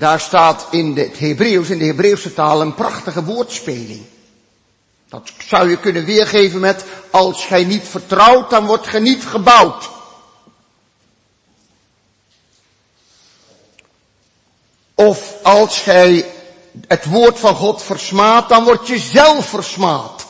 Daar 0.00 0.20
staat 0.20 0.66
in 0.70 0.96
het 0.96 1.18
Hebreeuws, 1.18 1.70
in 1.70 1.78
de 1.78 1.84
Hebreeuwse 1.84 2.34
taal, 2.34 2.60
een 2.60 2.74
prachtige 2.74 3.24
woordspeling. 3.24 4.02
Dat 5.08 5.30
zou 5.48 5.70
je 5.70 5.76
kunnen 5.76 6.04
weergeven 6.04 6.60
met, 6.60 6.84
als 7.10 7.44
gij 7.44 7.64
niet 7.64 7.88
vertrouwt, 7.88 8.50
dan 8.50 8.66
wordt 8.66 8.86
gij 8.86 9.00
niet 9.00 9.24
gebouwd. 9.24 9.90
Of 14.94 15.34
als 15.42 15.78
gij 15.78 16.30
het 16.86 17.04
woord 17.04 17.38
van 17.38 17.54
God 17.54 17.82
versmaat, 17.82 18.48
dan 18.48 18.64
word 18.64 18.86
je 18.86 18.98
zelf 18.98 19.48
versmaad. 19.48 20.26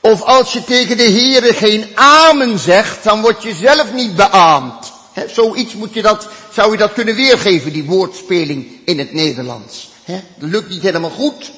Of 0.00 0.22
als 0.22 0.52
je 0.52 0.64
tegen 0.64 0.96
de 0.96 1.10
Heere 1.10 1.54
geen 1.54 1.92
amen 1.94 2.58
zegt, 2.58 3.04
dan 3.04 3.20
word 3.20 3.42
je 3.42 3.54
zelf 3.54 3.92
niet 3.92 4.16
beaamd. 4.16 4.92
Zoiets 5.26 5.74
moet 5.74 5.94
je 5.94 6.02
dat, 6.02 6.28
zou 6.58 6.72
je 6.72 6.78
dat 6.78 6.92
kunnen 6.92 7.14
weergeven, 7.14 7.72
die 7.72 7.84
woordspeling 7.84 8.66
in 8.84 8.98
het 8.98 9.12
Nederlands. 9.12 9.88
He, 10.04 10.20
dat 10.38 10.48
lukt 10.50 10.68
niet 10.68 10.82
helemaal 10.82 11.10
goed. 11.10 11.50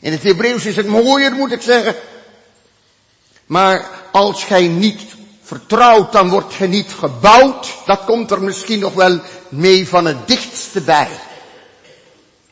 In 0.00 0.12
het 0.12 0.22
Hebreeuws 0.22 0.64
is 0.64 0.76
het 0.76 0.86
mooier, 0.86 1.32
moet 1.32 1.52
ik 1.52 1.62
zeggen. 1.62 1.94
Maar 3.46 3.90
als 4.12 4.44
gij 4.44 4.66
niet 4.66 5.00
vertrouwt, 5.42 6.12
dan 6.12 6.28
wordt 6.28 6.54
gij 6.54 6.66
niet 6.66 6.92
gebouwd. 6.98 7.74
Dat 7.86 8.04
komt 8.04 8.30
er 8.30 8.42
misschien 8.42 8.78
nog 8.78 8.94
wel 8.94 9.20
mee 9.48 9.88
van 9.88 10.04
het 10.04 10.28
dichtste 10.28 10.80
bij. 10.80 11.08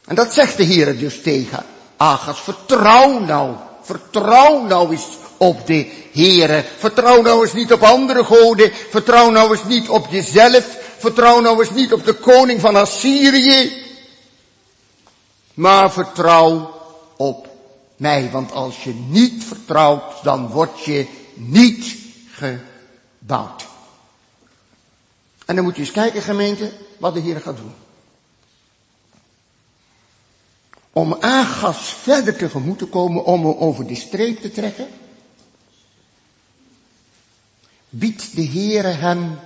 En 0.05 0.15
dat 0.15 0.33
zegt 0.33 0.57
de 0.57 0.65
Heer 0.65 0.99
dus 0.99 1.23
tegen 1.23 1.65
Agas. 1.97 2.41
Vertrouw 2.41 3.19
nou, 3.19 3.55
vertrouw 3.83 4.63
nou 4.63 4.91
eens 4.91 5.07
op 5.37 5.67
de 5.67 5.91
Heere. 6.13 6.65
Vertrouw 6.79 7.23
nou 7.23 7.43
eens 7.43 7.53
niet 7.53 7.73
op 7.73 7.83
andere 7.83 8.25
goden. 8.25 8.73
Vertrouw 8.91 9.31
nou 9.31 9.51
eens 9.51 9.65
niet 9.65 9.89
op 9.89 10.07
jezelf. 10.11 10.83
Vertrouw 11.05 11.41
nou 11.41 11.59
eens 11.59 11.71
niet 11.71 11.93
op 11.93 12.05
de 12.05 12.15
koning 12.15 12.61
van 12.61 12.77
Assyrië. 12.77 13.83
Maar 15.55 15.93
vertrouw 15.93 16.81
op 17.17 17.49
mij. 17.97 18.31
Want 18.31 18.53
als 18.53 18.85
je 18.85 18.95
niet 18.95 19.45
vertrouwt, 19.45 20.23
dan 20.23 20.49
word 20.49 20.85
je 20.85 21.07
niet 21.35 21.97
gebouwd. 22.31 23.67
En 25.47 25.55
dan 25.55 25.65
moet 25.65 25.75
je 25.75 25.81
eens 25.81 25.91
kijken 25.91 26.23
gemeente, 26.23 26.73
wat 26.99 27.15
de 27.15 27.21
Heer 27.21 27.41
gaat 27.41 27.57
doen. 27.57 27.75
Om 30.93 31.17
Agas 31.21 31.89
verder 31.89 32.37
tegemoet 32.37 32.79
te 32.79 32.87
komen, 32.87 33.25
om 33.25 33.47
hem 33.47 33.57
over 33.59 33.87
de 33.87 33.95
streep 33.95 34.41
te 34.41 34.51
trekken, 34.51 34.89
biedt 37.89 38.37
de 38.37 38.47
Heere 38.47 38.89
hem 38.89 39.39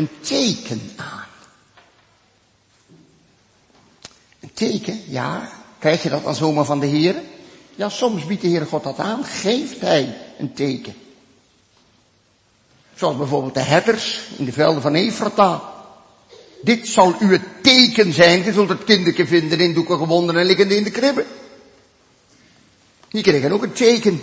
een 0.00 0.08
teken 0.20 0.90
aan. 0.96 1.26
Een 4.40 4.52
teken, 4.54 5.02
ja. 5.06 5.50
Krijg 5.78 6.02
je 6.02 6.08
dat 6.08 6.24
dan 6.24 6.34
zomaar 6.34 6.64
van 6.64 6.80
de 6.80 6.86
Heere? 6.86 7.22
Ja, 7.74 7.88
soms 7.88 8.26
biedt 8.26 8.42
de 8.42 8.48
Heere 8.48 8.64
God 8.64 8.82
dat 8.82 8.98
aan. 8.98 9.24
Geeft 9.24 9.80
Hij 9.80 10.16
een 10.38 10.52
teken. 10.52 10.94
Zoals 12.94 13.16
bijvoorbeeld 13.16 13.54
de 13.54 13.60
herders 13.60 14.20
in 14.36 14.44
de 14.44 14.52
velden 14.52 14.82
van 14.82 14.94
Efrata. 14.94 15.62
Dit 16.62 16.88
zal 16.88 17.14
u 17.20 17.32
het 17.32 17.62
teken 17.62 18.12
zijn. 18.12 18.44
Je 18.44 18.52
zult 18.52 18.68
het 18.68 18.84
kinderke 18.84 19.26
vinden 19.26 19.60
in 19.60 19.74
doeken 19.74 19.98
gewonden 19.98 20.36
en 20.36 20.46
liggende 20.46 20.76
in 20.76 20.84
de 20.84 20.90
kribben. 20.90 21.26
Die 23.08 23.22
kregen 23.22 23.52
ook 23.52 23.62
een 23.62 23.72
teken. 23.72 24.22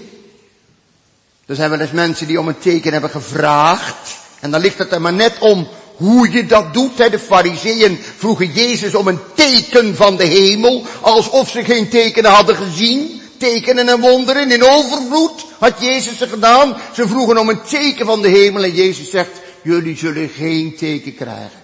Er 1.45 1.55
zijn 1.55 1.69
wel 1.69 1.79
eens 1.79 1.91
mensen 1.91 2.27
die 2.27 2.39
om 2.39 2.47
een 2.47 2.59
teken 2.59 2.91
hebben 2.91 3.09
gevraagd. 3.09 4.25
En 4.47 4.53
dan 4.53 4.61
ligt 4.61 4.77
het 4.77 4.91
er 4.91 5.01
maar 5.01 5.13
net 5.13 5.39
om 5.39 5.67
hoe 5.95 6.31
je 6.31 6.45
dat 6.45 6.73
doet. 6.73 6.97
De 6.97 7.19
fariseeën 7.19 7.99
vroegen 8.17 8.51
Jezus 8.51 8.95
om 8.95 9.07
een 9.07 9.19
teken 9.33 9.95
van 9.95 10.15
de 10.15 10.23
hemel. 10.23 10.85
Alsof 11.01 11.49
ze 11.49 11.63
geen 11.63 11.89
tekenen 11.89 12.31
hadden 12.31 12.55
gezien. 12.55 13.21
Tekenen 13.37 13.89
en 13.89 13.99
wonderen 13.99 14.51
in 14.51 14.63
overvloed 14.63 15.45
had 15.59 15.81
Jezus 15.81 16.17
ze 16.17 16.27
gedaan. 16.27 16.77
Ze 16.93 17.07
vroegen 17.07 17.37
om 17.37 17.49
een 17.49 17.61
teken 17.61 18.05
van 18.05 18.21
de 18.21 18.27
hemel 18.27 18.63
en 18.63 18.73
Jezus 18.73 19.09
zegt, 19.09 19.31
jullie 19.61 19.97
zullen 19.97 20.29
geen 20.29 20.75
teken 20.75 21.15
krijgen. 21.15 21.61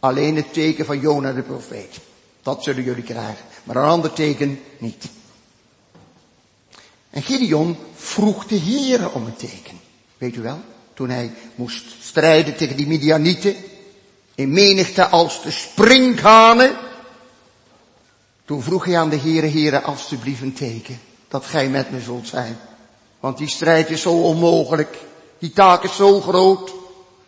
Alleen 0.00 0.36
het 0.36 0.52
teken 0.52 0.84
van 0.84 1.00
Jona 1.00 1.32
de 1.32 1.42
profeet. 1.42 1.96
Dat 2.42 2.62
zullen 2.62 2.84
jullie 2.84 3.02
krijgen. 3.02 3.44
Maar 3.64 3.76
een 3.76 3.88
ander 3.88 4.12
teken 4.12 4.60
niet. 4.78 5.04
En 7.10 7.22
Gideon 7.22 7.76
vroeg 7.94 8.46
de 8.46 8.58
Heere 8.58 9.10
om 9.12 9.26
een 9.26 9.36
teken. 9.36 9.80
Weet 10.18 10.36
u 10.36 10.40
wel? 10.42 10.60
Toen 10.94 11.10
hij 11.10 11.32
moest 11.54 11.84
strijden 12.02 12.56
tegen 12.56 12.76
die 12.76 12.86
Midianieten. 12.86 13.56
In 14.34 14.52
menigte 14.52 15.08
als 15.08 15.42
de 15.42 15.50
sprinkhanen. 15.50 16.76
Toen 18.44 18.62
vroeg 18.62 18.84
hij 18.84 18.98
aan 18.98 19.08
de 19.08 19.18
Heere, 19.18 19.48
Heere, 19.48 19.82
alstublieft 19.82 20.42
een 20.42 20.52
teken. 20.52 21.00
Dat 21.28 21.44
gij 21.44 21.68
met 21.68 21.90
me 21.90 22.00
zult 22.00 22.28
zijn. 22.28 22.58
Want 23.20 23.38
die 23.38 23.48
strijd 23.48 23.90
is 23.90 24.02
zo 24.02 24.22
onmogelijk. 24.22 24.96
Die 25.38 25.52
taak 25.52 25.82
is 25.82 25.96
zo 25.96 26.20
groot. 26.20 26.72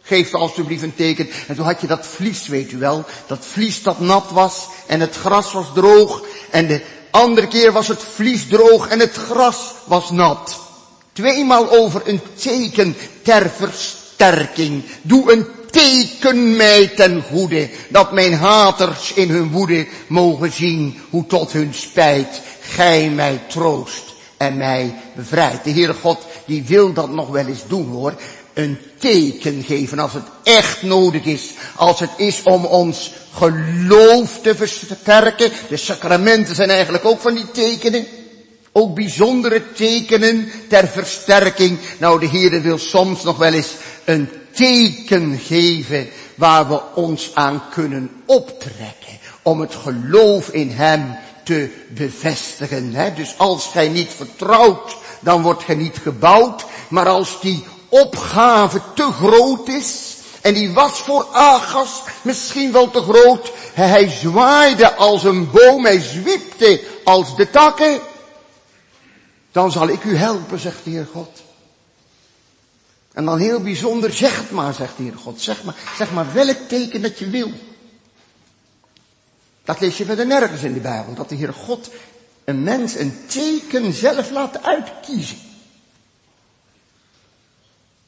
Geef 0.03 0.35
alstublieft 0.35 0.83
een 0.83 0.95
teken. 0.95 1.29
En 1.49 1.55
toen 1.55 1.65
had 1.65 1.81
je 1.81 1.87
dat 1.87 2.07
vlies, 2.07 2.47
weet 2.47 2.73
u 2.73 2.79
wel. 2.79 3.05
Dat 3.27 3.47
vlies 3.47 3.83
dat 3.83 4.01
nat 4.01 4.31
was 4.31 4.69
en 4.87 5.01
het 5.01 5.17
gras 5.17 5.53
was 5.53 5.67
droog. 5.75 6.23
En 6.51 6.67
de 6.67 6.85
andere 7.11 7.49
keer 7.49 7.73
was 7.73 7.89
het 7.89 8.03
vlies 8.03 8.49
droog 8.49 8.89
en 8.89 8.99
het 8.99 9.15
gras 9.15 9.75
was 9.85 10.11
nat. 10.11 10.66
Tweemaal 11.17 11.71
over 11.71 12.03
een 12.05 12.21
teken 12.35 12.97
ter 13.23 13.51
versterking. 13.51 14.83
Doe 15.03 15.33
een 15.33 15.47
teken 15.71 16.57
mij 16.57 16.87
ten 16.87 17.23
goede, 17.23 17.71
dat 17.89 18.13
mijn 18.13 18.35
haters 18.35 19.13
in 19.13 19.31
hun 19.31 19.51
woede 19.51 19.87
mogen 20.07 20.53
zien 20.53 21.01
hoe 21.11 21.27
tot 21.27 21.53
hun 21.53 21.75
spijt 21.75 22.41
gij 22.61 23.11
mij 23.11 23.41
troost 23.49 24.03
en 24.37 24.57
mij 24.57 24.95
bevrijdt. 25.15 25.65
De 25.65 25.71
Heere 25.71 25.95
God, 25.95 26.19
die 26.47 26.65
wil 26.65 26.93
dat 26.93 27.11
nog 27.11 27.29
wel 27.29 27.47
eens 27.47 27.67
doen 27.69 27.89
hoor. 27.91 28.15
Een 28.55 28.79
teken 28.99 29.63
geven 29.67 29.99
als 29.99 30.13
het 30.13 30.27
echt 30.43 30.83
nodig 30.83 31.25
is. 31.25 31.51
Als 31.77 32.01
het 32.01 32.11
is 32.17 32.43
om 32.43 32.65
ons 32.65 33.13
geloof 33.35 34.39
te 34.43 34.55
versterken. 34.55 35.51
De 35.69 35.77
sacramenten 35.77 36.55
zijn 36.55 36.71
eigenlijk 36.71 37.05
ook 37.05 37.21
van 37.21 37.35
die 37.35 37.51
tekenen. 37.51 38.07
Ook 38.79 38.95
bijzondere 38.95 39.73
tekenen 39.73 40.51
ter 40.69 40.89
versterking. 40.89 41.79
Nou, 41.99 42.21
de 42.21 42.29
Heere 42.29 42.61
wil 42.61 42.79
soms 42.79 43.23
nog 43.23 43.37
wel 43.37 43.53
eens 43.53 43.75
een 44.05 44.29
teken 44.53 45.39
geven 45.39 46.09
waar 46.35 46.69
we 46.69 46.81
ons 46.95 47.31
aan 47.35 47.63
kunnen 47.71 48.11
optrekken. 48.27 49.19
Om 49.43 49.61
het 49.61 49.75
geloof 49.75 50.49
in 50.49 50.71
Hem 50.71 51.17
te 51.45 51.69
bevestigen. 51.89 52.95
Hè? 52.95 53.15
Dus 53.15 53.35
als 53.39 53.67
gij 53.67 53.89
niet 53.89 54.11
vertrouwt, 54.17 54.97
dan 55.21 55.43
wordt 55.43 55.63
gij 55.63 55.75
niet 55.75 55.99
gebouwd. 56.03 56.65
Maar 56.89 57.09
als 57.09 57.41
die 57.41 57.65
opgave 57.89 58.81
te 58.95 59.11
groot 59.13 59.69
is, 59.69 60.17
en 60.41 60.55
die 60.55 60.73
was 60.73 60.99
voor 60.99 61.27
Agas 61.33 62.03
misschien 62.23 62.73
wel 62.73 62.91
te 62.91 63.01
groot, 63.01 63.53
hij 63.73 64.09
zwaaide 64.09 64.95
als 64.95 65.25
een 65.25 65.51
boom, 65.51 65.85
hij 65.85 66.01
zwiepte 66.01 66.83
als 67.05 67.37
de 67.37 67.51
takken, 67.51 68.01
dan 69.57 69.73
zal 69.73 69.89
ik 69.89 70.05
u 70.05 70.17
helpen, 70.17 70.59
zegt 70.59 70.85
de 70.85 70.91
Heer 70.91 71.09
God. 71.13 71.43
En 73.13 73.25
dan 73.25 73.39
heel 73.39 73.61
bijzonder, 73.61 74.13
zeg 74.13 74.37
het 74.37 74.51
maar, 74.51 74.75
zegt 74.75 74.97
de 74.97 75.03
Heer 75.03 75.17
God. 75.17 75.41
Zeg 75.41 75.65
maar, 75.65 75.75
zeg 75.97 76.13
maar 76.13 76.33
welk 76.33 76.57
teken 76.69 77.03
dat 77.03 77.19
je 77.19 77.31
wil. 77.31 77.51
Dat 79.65 79.81
lees 79.81 79.97
je 79.97 80.05
verder 80.05 80.27
nergens 80.27 80.63
in 80.63 80.73
de 80.73 80.81
Bijbel. 80.81 81.15
Dat 81.15 81.29
de 81.29 81.35
Heer 81.35 81.53
God 81.53 81.91
een 82.45 82.63
mens 82.63 82.95
een 82.95 83.27
teken 83.27 83.93
zelf 83.93 84.31
laat 84.31 84.63
uitkiezen. 84.63 85.39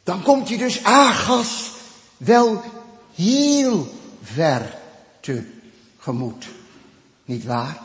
Dan 0.03 0.23
komt 0.23 0.49
hij 0.49 0.59
dus 0.59 0.85
Agas 0.85 1.71
wel 2.17 2.63
heel 3.15 3.95
ver 4.23 4.79
tegemoet. 5.21 6.47
Niet 7.25 7.45
waar? 7.45 7.81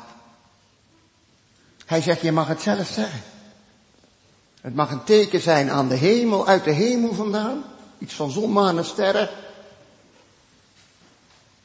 Hij 1.86 2.02
zegt, 2.02 2.21
je 2.21 2.32
mag 2.32 2.47
het 2.47 2.62
zelf 2.62 2.88
zeggen. 2.88 3.33
Het 4.63 4.76
mag 4.76 4.91
een 4.91 5.04
teken 5.04 5.41
zijn 5.41 5.71
aan 5.71 5.88
de 5.88 5.95
hemel, 5.95 6.47
uit 6.47 6.63
de 6.63 6.71
hemel 6.71 7.13
vandaan. 7.13 7.63
Iets 7.97 8.13
van 8.13 8.32
zon, 8.32 8.52
maan 8.52 8.78
en 8.78 8.86
sterren. 8.86 9.30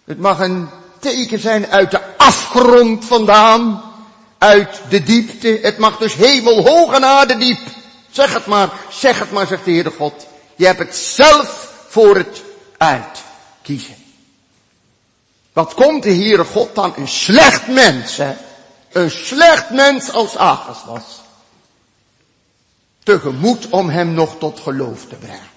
Het 0.04 0.18
mag 0.18 0.40
een 0.40 0.68
teken 0.98 1.38
zijn 1.38 1.66
uit 1.66 1.90
de 1.90 2.16
afgrond 2.16 3.04
vandaan. 3.04 3.82
Uit 4.38 4.80
de 4.88 5.02
diepte. 5.02 5.58
Het 5.62 5.78
mag 5.78 5.96
dus 5.96 6.14
hemelhoog 6.14 6.92
en 6.92 7.04
aarde 7.04 7.36
diep. 7.36 7.60
Zeg 8.10 8.34
het 8.34 8.46
maar, 8.46 8.70
zeg 8.90 9.18
het 9.18 9.30
maar, 9.30 9.46
zegt 9.46 9.64
de 9.64 9.70
Heere 9.70 9.90
God. 9.90 10.26
Je 10.56 10.66
hebt 10.66 10.78
het 10.78 10.96
zelf 10.96 11.72
voor 11.88 12.16
het 12.16 12.42
uitkiezen. 12.76 13.96
Wat 15.52 15.74
komt 15.74 16.02
de 16.02 16.12
Heere 16.12 16.44
God 16.44 16.74
dan? 16.74 16.92
Een 16.96 17.08
slecht 17.08 17.68
mens, 17.68 18.16
hè? 18.16 18.34
Een 18.92 19.10
slecht 19.10 19.70
mens 19.70 20.12
als 20.12 20.36
Agas 20.36 20.84
was. 20.86 21.26
Tegemoet 23.08 23.68
om 23.70 23.88
hem 23.88 24.14
nog 24.14 24.36
tot 24.38 24.60
geloof 24.60 25.06
te 25.08 25.14
brengen. 25.14 25.50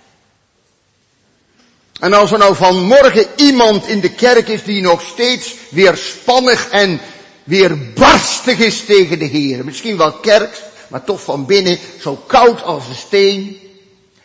En 1.99 2.13
als 2.13 2.31
er 2.31 2.37
nou 2.37 2.55
vanmorgen 2.55 3.25
iemand 3.35 3.87
in 3.87 3.99
de 3.99 4.11
kerk 4.11 4.47
is 4.47 4.63
die 4.63 4.81
nog 4.81 5.01
steeds 5.01 5.55
weerspannig 5.69 6.69
en 6.69 6.99
weerbarstig 7.43 8.59
is 8.59 8.85
tegen 8.85 9.19
de 9.19 9.25
Heer. 9.25 9.65
Misschien 9.65 9.97
wel 9.97 10.11
kerk, 10.11 10.61
maar 10.87 11.03
toch 11.03 11.21
van 11.23 11.45
binnen 11.45 11.79
zo 11.99 12.15
koud 12.27 12.63
als 12.63 12.87
een 12.87 12.95
steen. 12.95 13.59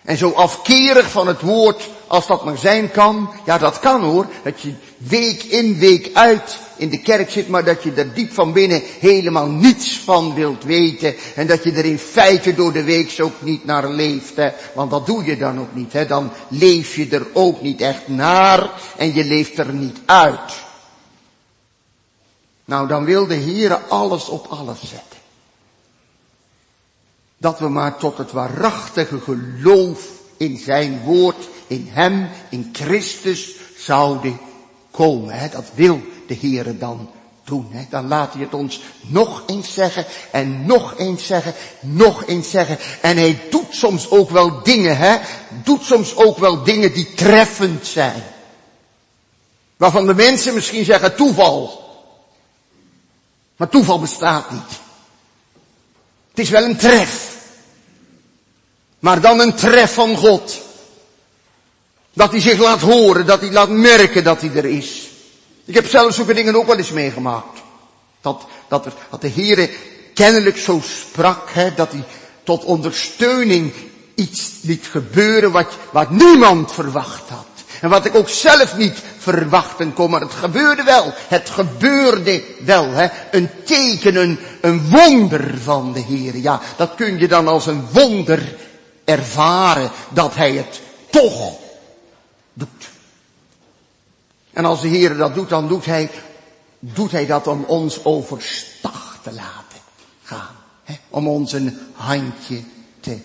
En 0.05 0.17
zo 0.17 0.31
afkerig 0.31 1.11
van 1.11 1.27
het 1.27 1.41
woord 1.41 1.89
als 2.07 2.27
dat 2.27 2.45
maar 2.45 2.59
zijn 2.59 2.91
kan. 2.91 3.31
Ja, 3.47 3.59
dat 3.59 3.79
kan 3.79 4.03
hoor. 4.03 4.27
Dat 4.45 4.61
je 4.61 4.73
week 4.99 5.43
in, 5.43 5.79
week 5.79 6.11
uit 6.13 6.59
in 6.77 6.89
de 6.89 7.01
kerk 7.01 7.31
zit, 7.31 7.49
maar 7.49 7.65
dat 7.65 7.83
je 7.83 7.93
er 7.93 8.15
diep 8.15 8.33
van 8.33 8.53
binnen 8.53 8.83
helemaal 9.01 9.47
niets 9.47 9.99
van 9.99 10.35
wilt 10.35 10.65
weten. 10.65 11.15
En 11.35 11.47
dat 11.47 11.65
je 11.65 11.73
er 11.73 11.85
in 11.85 11.99
feite 11.99 12.55
door 12.55 12.73
de 12.73 12.85
week 12.85 13.17
ook 13.21 13.43
niet 13.43 13.65
naar 13.65 13.89
leeft. 13.89 14.37
Hè? 14.37 14.51
Want 14.75 14.91
dat 14.91 15.07
doe 15.07 15.25
je 15.25 15.37
dan 15.37 15.61
ook 15.61 15.75
niet. 15.75 15.93
Hè? 15.93 16.07
Dan 16.07 16.31
leef 16.49 16.97
je 16.97 17.09
er 17.09 17.27
ook 17.33 17.63
niet 17.63 17.81
echt 17.81 18.09
naar 18.09 18.71
en 18.97 19.15
je 19.15 19.25
leeft 19.25 19.59
er 19.59 19.73
niet 19.73 19.99
uit. 20.07 20.65
Nou, 22.65 22.89
dan 22.89 23.05
wil 23.05 23.27
de 23.27 23.35
Heer 23.35 23.75
alles 23.75 24.29
op 24.29 24.47
alles 24.47 24.79
zetten. 24.81 25.19
Dat 27.39 27.59
we 27.59 27.69
maar 27.69 27.97
tot 27.97 28.19
het 28.19 28.33
waarachtige 28.33 29.21
geloof 29.21 30.09
in 30.37 30.59
zijn 30.59 31.01
woord, 31.05 31.49
in 31.67 31.89
hem, 31.91 32.29
in 32.51 32.71
Christus 32.73 33.57
zouden 33.77 34.39
komen. 34.91 35.35
Hè? 35.35 35.49
Dat 35.49 35.67
wil 35.75 36.01
de 36.29 36.37
Heere 36.41 36.79
dan 36.79 37.11
doen. 37.45 37.69
Hè? 37.71 37.85
Dan 37.91 38.09
laat 38.09 38.33
hij 38.33 38.43
het 38.43 38.55
ons 38.55 38.81
nog 39.01 39.43
eens 39.47 39.75
zeggen 39.75 40.05
en 40.31 40.67
nog 40.67 40.97
eens 40.97 41.27
zeggen, 41.27 41.55
nog 41.81 42.27
eens 42.27 42.51
zeggen. 42.51 42.79
En 43.01 43.17
hij 43.17 43.41
doet 43.51 43.67
soms 43.71 44.11
ook 44.11 44.31
wel 44.31 44.63
dingen, 44.63 44.97
hè? 44.97 45.17
Doet 45.65 45.83
soms 45.83 46.17
ook 46.17 46.39
wel 46.39 46.63
dingen 46.63 46.93
die 46.93 47.15
treffend 47.15 47.87
zijn. 47.87 48.23
Waarvan 49.77 50.07
de 50.07 50.15
mensen 50.15 50.55
misschien 50.55 50.85
zeggen 50.85 51.17
toeval. 51.17 51.85
Maar 53.57 53.69
toeval 53.69 54.01
bestaat 54.01 54.51
niet. 54.51 54.81
Het 56.31 56.39
is 56.39 56.51
wel 56.51 56.65
een 56.65 56.77
tref. 56.77 57.35
Maar 58.99 59.21
dan 59.21 59.41
een 59.41 59.55
tref 59.55 59.95
van 59.95 60.17
God. 60.17 60.61
Dat 62.13 62.31
hij 62.31 62.41
zich 62.41 62.59
laat 62.59 62.81
horen, 62.81 63.27
dat 63.27 63.41
hij 63.41 63.51
laat 63.51 63.69
merken 63.69 64.25
dat 64.25 64.41
hij 64.41 64.51
er 64.55 64.65
is. 64.65 65.06
Ik 65.67 65.75
heb 65.75 65.87
zelf 65.87 66.15
zulke 66.15 66.35
dingen 66.35 66.57
ook 66.57 66.67
wel 66.67 66.77
eens 66.77 66.93
meegemaakt. 66.93 67.63
Dat, 68.21 68.47
dat, 68.69 68.87
er, 68.87 68.93
dat 69.11 69.21
de 69.21 69.31
Heere 69.31 69.71
kennelijk 70.15 70.57
zo 70.57 70.81
sprak, 70.85 71.51
hè, 71.51 71.75
dat 71.75 71.93
hij 71.93 72.05
tot 72.43 72.65
ondersteuning 72.65 73.73
iets 74.15 74.53
liet 74.63 74.87
gebeuren 74.91 75.53
wat, 75.53 75.73
wat 75.91 76.11
niemand 76.11 76.73
verwacht 76.73 77.29
had. 77.29 77.47
En 77.81 77.89
wat 77.89 78.05
ik 78.05 78.15
ook 78.15 78.29
zelf 78.29 78.77
niet 78.77 78.99
verwachten 79.19 79.93
kon, 79.93 80.11
maar 80.11 80.21
het 80.21 80.33
gebeurde 80.33 80.83
wel. 80.83 81.13
Het 81.29 81.51
gebeurde 81.51 82.43
wel, 82.59 82.91
hè. 82.91 83.07
Een 83.31 83.51
teken, 83.65 84.17
een, 84.17 84.39
een 84.61 84.91
wonder 84.91 85.55
van 85.63 85.93
de 85.93 86.01
Heer. 86.01 86.37
Ja, 86.37 86.61
dat 86.77 86.95
kun 86.95 87.19
je 87.19 87.29
dan 87.29 87.49
als 87.49 87.67
een 87.67 87.87
wonder 87.93 88.55
ervaren, 89.05 89.91
dat 90.09 90.35
Hij 90.35 90.53
het 90.53 90.81
toch. 91.11 91.66
En 94.57 94.65
als 94.65 94.81
de 94.81 94.89
Heer 94.89 95.17
dat 95.17 95.35
doet, 95.35 95.49
dan 95.49 95.69
doet 95.69 95.85
Hij, 95.85 96.11
doet 96.79 97.11
Hij 97.11 97.27
dat 97.27 97.47
om 97.47 97.65
ons 97.65 98.05
overstag 98.05 99.19
te 99.23 99.33
laten 99.33 99.79
gaan. 100.23 100.55
Hè? 100.85 100.95
Om 101.09 101.29
ons 101.29 101.53
een 101.53 101.79
handje 101.93 102.61
te 103.01 103.19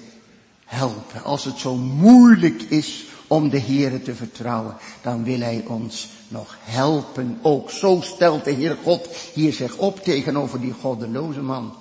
helpen. 0.65 1.23
Als 1.23 1.43
het 1.43 1.57
zo 1.57 1.75
moeilijk 1.75 2.61
is 2.61 3.05
om 3.27 3.49
de 3.49 3.57
Heer 3.57 4.03
te 4.03 4.15
vertrouwen, 4.15 4.75
dan 5.01 5.23
wil 5.23 5.39
Hij 5.39 5.63
ons 5.67 6.09
nog 6.27 6.57
helpen. 6.59 7.39
Ook 7.41 7.71
zo 7.71 7.99
stelt 8.03 8.43
de 8.43 8.51
Heer 8.51 8.77
God 8.83 9.07
hier 9.33 9.53
zich 9.53 9.75
op 9.77 10.03
tegenover 10.03 10.61
die 10.61 10.75
goddeloze 10.81 11.41
man. 11.41 11.75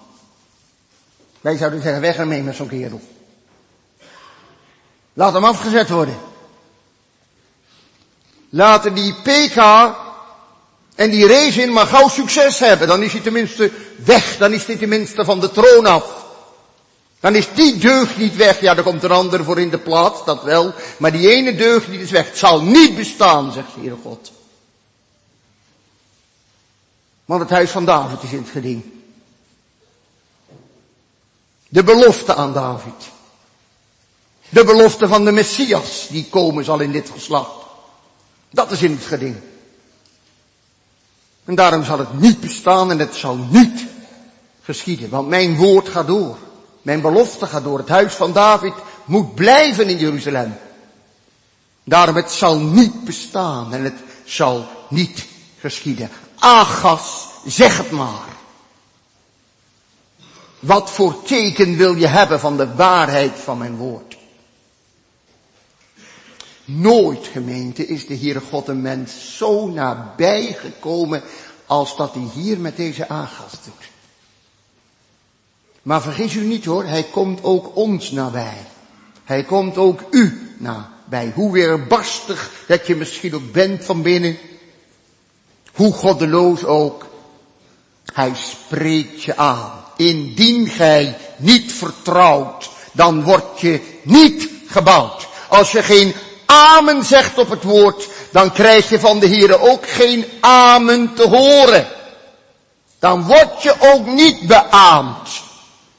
Wij 1.40 1.56
zouden 1.56 1.82
zeggen, 1.82 2.00
weg 2.00 2.16
ermee 2.16 2.42
met 2.42 2.56
zo'n 2.56 2.68
kerel. 2.68 3.00
Laat 5.12 5.32
hem 5.32 5.44
afgezet 5.44 5.88
worden. 5.88 6.14
Laten 8.50 8.94
die 8.94 9.14
PK 9.14 9.56
en 10.94 11.10
die 11.10 11.26
Rezin 11.26 11.72
maar 11.72 11.86
gauw 11.86 12.08
succes 12.08 12.58
hebben. 12.58 12.88
Dan 12.88 13.02
is 13.02 13.12
hij 13.12 13.20
tenminste 13.20 13.70
weg. 14.04 14.36
Dan 14.36 14.52
is 14.52 14.64
hij 14.64 14.76
tenminste 14.76 15.24
van 15.24 15.40
de 15.40 15.50
troon 15.50 15.86
af. 15.86 16.04
Dan 17.20 17.34
is 17.34 17.48
die 17.54 17.78
deugd 17.78 18.16
niet 18.16 18.36
weg. 18.36 18.60
Ja, 18.60 18.76
er 18.76 18.82
komt 18.82 19.02
een 19.02 19.10
ander 19.10 19.44
voor 19.44 19.60
in 19.60 19.70
de 19.70 19.78
plaats, 19.78 20.24
dat 20.24 20.42
wel. 20.42 20.74
Maar 20.98 21.12
die 21.12 21.30
ene 21.30 21.54
deugd 21.54 21.88
niet 21.88 22.00
is 22.00 22.10
weg. 22.10 22.26
Het 22.26 22.38
zal 22.38 22.62
niet 22.62 22.96
bestaan, 22.96 23.52
zegt 23.52 23.68
de 23.82 23.96
God. 24.02 24.32
Want 27.24 27.40
het 27.40 27.50
huis 27.50 27.70
van 27.70 27.84
David 27.84 28.22
is 28.22 28.32
in 28.32 28.38
het 28.38 28.50
geding. 28.50 28.84
De 31.68 31.84
belofte 31.84 32.34
aan 32.34 32.52
David. 32.52 33.10
De 34.48 34.64
belofte 34.64 35.08
van 35.08 35.24
de 35.24 35.32
Messias, 35.32 36.06
die 36.08 36.26
komen 36.30 36.64
zal 36.64 36.80
in 36.80 36.92
dit 36.92 37.10
geslacht. 37.10 37.60
Dat 38.50 38.70
is 38.70 38.82
in 38.82 38.90
het 38.90 39.04
geding. 39.04 39.36
En 41.44 41.54
daarom 41.54 41.84
zal 41.84 41.98
het 41.98 42.20
niet 42.20 42.40
bestaan 42.40 42.90
en 42.90 42.98
het 42.98 43.14
zal 43.14 43.36
niet 43.36 43.84
geschieden. 44.62 45.10
Want 45.10 45.28
mijn 45.28 45.56
woord 45.56 45.88
gaat 45.88 46.06
door. 46.06 46.36
Mijn 46.82 47.00
belofte 47.00 47.46
gaat 47.46 47.64
door. 47.64 47.78
Het 47.78 47.88
huis 47.88 48.14
van 48.14 48.32
David 48.32 48.72
moet 49.04 49.34
blijven 49.34 49.88
in 49.88 49.98
Jeruzalem. 49.98 50.54
Daarom 51.84 52.16
het 52.16 52.30
zal 52.30 52.58
niet 52.58 53.04
bestaan 53.04 53.72
en 53.72 53.84
het 53.84 53.98
zal 54.24 54.66
niet 54.88 55.26
geschieden. 55.58 56.10
Agas, 56.38 57.28
zeg 57.46 57.76
het 57.76 57.90
maar. 57.90 58.28
Wat 60.58 60.90
voor 60.90 61.22
teken 61.22 61.76
wil 61.76 61.94
je 61.94 62.06
hebben 62.06 62.40
van 62.40 62.56
de 62.56 62.74
waarheid 62.74 63.38
van 63.38 63.58
mijn 63.58 63.76
woord? 63.76 64.16
Nooit, 66.72 67.26
gemeente, 67.26 67.87
is 67.87 68.06
de 68.06 68.16
Heere 68.16 68.40
God 68.40 68.68
een 68.68 68.80
mens 68.80 69.37
zo 69.37 69.66
nabij 69.66 70.56
gekomen 70.59 71.22
als 71.66 71.96
dat 71.96 72.14
hij 72.14 72.28
hier 72.35 72.59
met 72.59 72.76
deze 72.76 73.09
aangast 73.09 73.59
doet. 73.64 73.88
Maar 75.83 76.02
vergis 76.02 76.35
u 76.35 76.44
niet 76.44 76.64
hoor, 76.64 76.85
hij 76.85 77.02
komt 77.02 77.44
ook 77.44 77.76
ons 77.76 78.11
nabij. 78.11 78.56
Hij 79.24 79.44
komt 79.44 79.76
ook 79.76 80.00
u 80.11 80.54
nabij. 80.59 81.33
Hoe 81.35 81.52
weerbarstig 81.52 82.64
dat 82.66 82.87
je 82.87 82.96
misschien 82.96 83.35
ook 83.35 83.52
bent 83.52 83.85
van 83.85 84.02
binnen. 84.02 84.38
Hoe 85.72 85.92
goddeloos 85.92 86.64
ook. 86.64 87.06
Hij 88.12 88.33
spreekt 88.35 89.22
je 89.22 89.37
aan. 89.37 89.85
Indien 89.96 90.66
gij 90.66 91.16
niet 91.37 91.72
vertrouwt, 91.72 92.70
dan 92.92 93.22
word 93.22 93.61
je 93.61 93.80
niet 94.02 94.48
gebouwd. 94.66 95.28
Als 95.48 95.72
je 95.72 95.83
geen 95.83 96.14
amen 96.50 97.04
zegt 97.04 97.38
op 97.38 97.50
het 97.50 97.62
woord, 97.62 98.08
dan 98.30 98.52
krijg 98.52 98.88
je 98.88 99.00
van 99.00 99.18
de 99.18 99.28
Heere 99.28 99.58
ook 99.58 99.88
geen 99.88 100.26
amen 100.40 101.14
te 101.14 101.28
horen. 101.28 101.86
Dan 102.98 103.26
word 103.26 103.62
je 103.62 103.74
ook 103.80 104.06
niet 104.06 104.46
beaamd. 104.46 105.28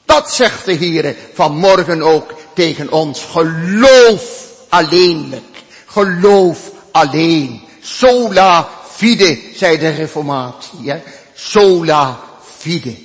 Dat 0.04 0.32
zegt 0.32 0.64
de 0.64 0.74
Heere 0.74 1.16
vanmorgen 1.34 2.02
ook 2.02 2.34
tegen 2.54 2.92
ons. 2.92 3.24
Geloof 3.30 4.22
alleenlijk. 4.68 5.62
Geloof 5.86 6.58
alleen. 6.90 7.62
Sola 7.80 8.68
fide, 8.90 9.40
zei 9.54 9.78
de 9.78 9.88
reformatie. 9.88 10.90
Hè? 10.90 11.02
Sola 11.34 12.20
fide. 12.56 12.96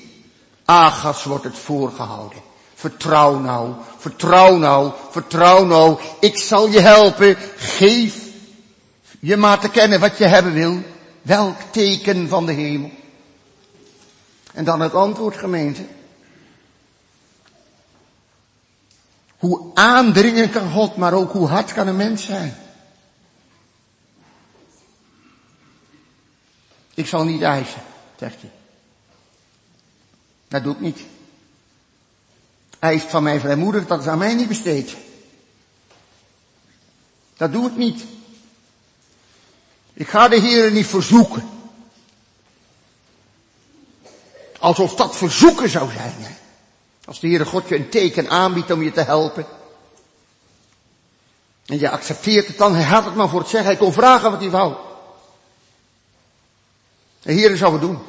Agas 0.66 1.24
wordt 1.24 1.44
het 1.44 1.58
voorgehouden. 1.58 2.47
Vertrouw 2.78 3.40
nou, 3.40 3.74
vertrouw 3.98 4.58
nou, 4.58 4.92
vertrouw 5.10 5.66
nou. 5.66 6.00
Ik 6.20 6.38
zal 6.38 6.70
je 6.70 6.80
helpen. 6.80 7.36
Geef 7.56 8.26
je 9.20 9.38
maar 9.38 9.60
te 9.60 9.70
kennen 9.70 10.00
wat 10.00 10.18
je 10.18 10.24
hebben 10.24 10.54
wil. 10.54 10.82
Welk 11.22 11.56
teken 11.72 12.30
van 12.30 12.46
de 12.46 12.52
hemel. 12.52 12.92
En 14.54 14.64
dan 14.64 14.80
het 14.80 14.94
antwoord 14.94 15.38
gemeente. 15.38 15.86
Hoe 19.38 19.72
aandringend 19.74 20.52
kan 20.52 20.72
God, 20.72 20.98
maar 20.98 21.14
ook 21.14 21.32
hoe 21.32 21.48
hard 21.48 21.74
kan 21.74 21.88
een 21.88 21.96
mens 21.96 22.26
zijn. 22.26 22.58
Ik 26.94 27.08
zal 27.08 27.24
niet 27.24 27.42
eisen, 27.42 27.82
zegt 28.20 28.42
hij. 28.42 28.52
Dat 30.48 30.64
doe 30.64 30.74
ik 30.74 30.80
niet. 30.80 31.00
Hij 32.80 32.96
is 32.96 33.04
van 33.04 33.24
mij 33.24 33.40
vrijmoedig, 33.40 33.88
dat 33.88 34.00
is 34.00 34.08
aan 34.08 34.18
mij 34.18 34.34
niet 34.34 34.48
besteed. 34.48 34.96
Dat 37.38 37.52
doe 37.52 37.68
ik 37.68 37.76
niet. 37.76 38.04
Ik 39.94 40.08
ga 40.08 40.28
de 40.28 40.40
Heer 40.40 40.72
niet 40.72 40.88
verzoeken. 40.88 41.50
Alsof 44.60 44.96
dat 44.96 45.16
verzoeken 45.16 45.70
zou 45.70 45.92
zijn. 45.92 46.14
Hè? 46.18 46.36
Als 47.06 47.20
de 47.20 47.28
Heere 47.28 47.46
God 47.46 47.68
je 47.68 47.76
een 47.76 47.90
teken 47.90 48.30
aanbiedt 48.30 48.72
om 48.72 48.84
je 48.84 48.92
te 48.92 49.02
helpen. 49.02 49.46
En 51.66 51.80
je 51.80 51.90
accepteert 51.90 52.48
het 52.48 52.58
dan, 52.58 52.76
hij 52.76 52.84
had 52.84 53.06
het 53.06 53.16
maar 53.16 53.30
voor 53.30 53.40
het 53.40 53.50
zeggen, 53.50 53.70
hij 53.70 53.80
kon 53.80 53.94
vragen 53.94 54.32
wat 54.32 54.40
hij 54.40 54.50
wou. 54.50 54.76
De 57.22 57.34
Heer 57.34 57.58
zou 57.58 57.72
het 57.72 57.82
doen. 57.82 58.00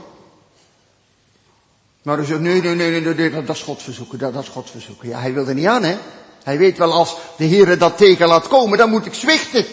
Maar 2.02 2.16
hij 2.16 2.26
zegt, 2.26 2.40
nee, 2.40 2.60
nee, 2.62 2.74
nee, 2.74 3.00
nee, 3.00 3.44
dat 3.44 3.56
is 3.56 3.62
God 3.62 3.82
verzoeken, 3.82 4.18
dat, 4.18 4.34
is 4.34 4.48
God 4.48 4.70
verzoeken. 4.70 5.08
Ja, 5.08 5.20
hij 5.20 5.32
wil 5.32 5.48
er 5.48 5.54
niet 5.54 5.66
aan, 5.66 5.82
hè. 5.82 5.96
Hij 6.42 6.58
weet 6.58 6.78
wel, 6.78 6.92
als 6.92 7.16
de 7.36 7.44
Heer 7.44 7.78
dat 7.78 7.96
teken 7.96 8.26
laat 8.26 8.48
komen, 8.48 8.78
dan 8.78 8.90
moet 8.90 9.06
ik 9.06 9.14
zwichten. 9.14 9.66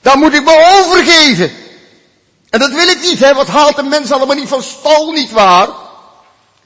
Dan 0.00 0.18
moet 0.18 0.34
ik 0.34 0.44
me 0.44 0.82
overgeven. 0.82 1.50
En 2.50 2.58
dat 2.58 2.70
wil 2.70 2.88
ik 2.88 3.00
niet, 3.00 3.18
hè. 3.18 3.34
Wat 3.34 3.46
haalt 3.46 3.78
een 3.78 3.88
mens 3.88 4.10
allemaal 4.10 4.36
niet 4.36 4.48
van 4.48 4.62
stal, 4.62 5.12
niet 5.12 5.30
waar? 5.30 5.68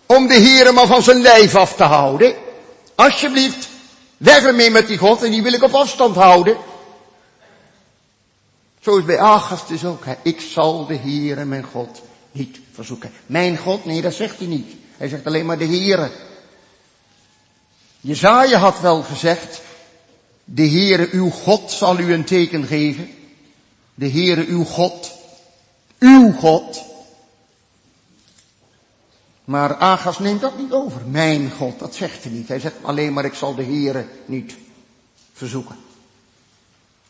Om 0.07 0.27
de 0.27 0.35
Heer 0.35 0.75
maar 0.75 0.87
van 0.87 1.03
zijn 1.03 1.21
lijf 1.21 1.55
af 1.55 1.75
te 1.75 1.83
houden. 1.83 2.35
Alsjeblieft, 2.95 3.69
weg 4.17 4.43
ermee 4.43 4.71
met 4.71 4.87
die 4.87 4.99
God 4.99 5.23
en 5.23 5.31
die 5.31 5.43
wil 5.43 5.53
ik 5.53 5.63
op 5.63 5.75
afstand 5.75 6.17
houden. 6.17 6.57
Zo 8.81 8.97
is 8.97 9.05
bij 9.05 9.19
Agas 9.19 9.67
dus 9.67 9.85
ook. 9.85 10.05
Hè. 10.05 10.15
Ik 10.23 10.41
zal 10.41 10.87
de 10.87 10.97
Heere 10.97 11.45
mijn 11.45 11.65
God 11.73 12.03
niet 12.33 12.59
Mijn 13.27 13.59
God, 13.59 13.85
nee 13.85 14.01
dat 14.01 14.15
zegt 14.15 14.39
hij 14.39 14.47
niet. 14.47 14.73
Hij 14.97 15.09
zegt 15.09 15.27
alleen 15.27 15.47
maar 15.47 15.59
de 15.59 15.67
Heere. 15.67 16.11
Jezaja 18.01 18.59
had 18.59 18.81
wel 18.81 19.03
gezegd, 19.03 19.61
de 20.45 20.69
Heere 20.69 21.09
uw 21.13 21.31
God 21.31 21.71
zal 21.71 21.99
u 21.99 22.13
een 22.13 22.25
teken 22.25 22.67
geven. 22.67 23.11
De 23.95 24.11
Heere 24.11 24.47
uw 24.47 24.65
God, 24.65 25.13
uw 25.99 26.33
God. 26.33 26.83
Maar 29.45 29.77
Agas 29.77 30.19
neemt 30.19 30.41
dat 30.41 30.59
niet 30.59 30.73
over. 30.73 31.01
Mijn 31.07 31.51
God, 31.51 31.79
dat 31.79 31.95
zegt 31.95 32.23
hij 32.23 32.33
niet. 32.33 32.49
Hij 32.49 32.61
zegt 32.61 32.77
alleen 32.83 33.13
maar 33.13 33.25
ik 33.25 33.35
zal 33.35 33.55
de 33.55 33.65
Heere 33.65 34.07
niet 34.27 34.57
verzoeken. 35.33 35.77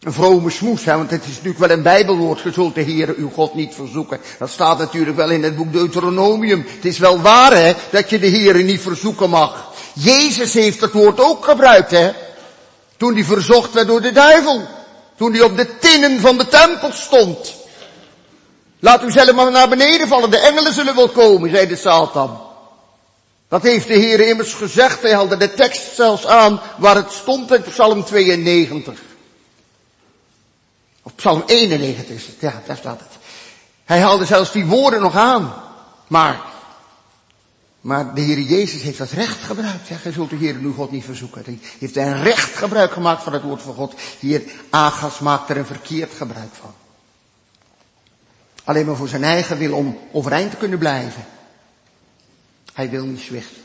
Een 0.00 0.12
vrome 0.12 0.50
smoes, 0.50 0.84
hè, 0.84 0.96
want 0.96 1.10
het 1.10 1.22
is 1.22 1.28
natuurlijk 1.28 1.58
wel 1.58 1.70
een 1.70 1.82
bijbelwoord, 1.82 2.40
je 2.40 2.52
zult 2.52 2.74
de 2.74 2.82
Heere 2.82 3.14
uw 3.16 3.30
God 3.30 3.54
niet 3.54 3.74
verzoeken. 3.74 4.20
Dat 4.38 4.50
staat 4.50 4.78
natuurlijk 4.78 5.16
wel 5.16 5.30
in 5.30 5.42
het 5.42 5.56
boek 5.56 5.72
Deuteronomium. 5.72 6.66
Het 6.74 6.84
is 6.84 6.98
wel 6.98 7.20
waar, 7.20 7.52
hè, 7.52 7.72
dat 7.90 8.10
je 8.10 8.18
de 8.18 8.28
Heere 8.28 8.62
niet 8.62 8.80
verzoeken 8.80 9.30
mag. 9.30 9.72
Jezus 9.92 10.52
heeft 10.52 10.80
het 10.80 10.92
woord 10.92 11.20
ook 11.20 11.44
gebruikt, 11.44 11.90
hè. 11.90 12.10
Toen 12.96 13.14
hij 13.14 13.24
verzocht 13.24 13.72
werd 13.72 13.86
door 13.86 14.00
de 14.00 14.12
duivel. 14.12 14.60
Toen 15.16 15.32
hij 15.32 15.42
op 15.42 15.56
de 15.56 15.78
tinnen 15.78 16.20
van 16.20 16.38
de 16.38 16.46
tempel 16.46 16.92
stond. 16.92 17.54
Laat 18.78 19.02
u 19.02 19.10
zelf 19.10 19.32
maar 19.32 19.50
naar 19.50 19.68
beneden 19.68 20.08
vallen, 20.08 20.30
de 20.30 20.38
engelen 20.38 20.72
zullen 20.72 20.94
wel 20.94 21.08
komen, 21.08 21.50
zei 21.50 21.66
de 21.66 21.76
Satan. 21.76 22.40
Dat 23.48 23.62
heeft 23.62 23.86
de 23.86 23.94
Heer 23.94 24.20
immers 24.20 24.54
gezegd, 24.54 25.02
hij 25.02 25.14
haalde 25.14 25.36
de 25.36 25.54
tekst 25.54 25.94
zelfs 25.94 26.26
aan 26.26 26.60
waar 26.76 26.96
het 26.96 27.12
stond 27.12 27.52
in 27.52 27.62
Psalm 27.62 28.04
92. 28.04 29.09
Of 31.10 31.16
Psalm 31.16 31.42
91 31.46 32.16
is 32.16 32.28
ja, 32.38 32.62
daar 32.66 32.76
staat 32.76 33.00
het. 33.00 33.08
Hij 33.84 34.00
haalde 34.00 34.24
zelfs 34.24 34.52
die 34.52 34.66
woorden 34.66 35.00
nog 35.00 35.16
aan. 35.16 35.52
Maar, 36.06 36.40
maar 37.80 38.14
de 38.14 38.20
Heer 38.20 38.40
Jezus 38.40 38.82
heeft 38.82 38.98
dat 38.98 39.10
recht 39.10 39.42
gebruikt. 39.42 39.88
Ja, 39.88 39.96
gij 39.96 40.12
zult 40.12 40.30
de 40.30 40.36
Heer 40.36 40.54
uw 40.54 40.74
God 40.74 40.90
niet 40.90 41.04
verzoeken. 41.04 41.42
Hij 41.44 41.58
heeft 41.78 41.96
een 41.96 42.22
recht 42.22 42.56
gebruik 42.56 42.92
gemaakt 42.92 43.22
van 43.22 43.32
het 43.32 43.42
woord 43.42 43.62
van 43.62 43.74
God. 43.74 43.94
Hier, 44.18 44.42
Agas 44.70 45.18
maakt 45.18 45.50
er 45.50 45.56
een 45.56 45.66
verkeerd 45.66 46.12
gebruik 46.12 46.52
van. 46.52 46.74
Alleen 48.64 48.86
maar 48.86 48.96
voor 48.96 49.08
zijn 49.08 49.24
eigen 49.24 49.58
wil 49.58 49.76
om 49.76 49.98
overeind 50.12 50.50
te 50.50 50.56
kunnen 50.56 50.78
blijven. 50.78 51.24
Hij 52.72 52.90
wil 52.90 53.04
niet 53.04 53.20
zwichten. 53.20 53.62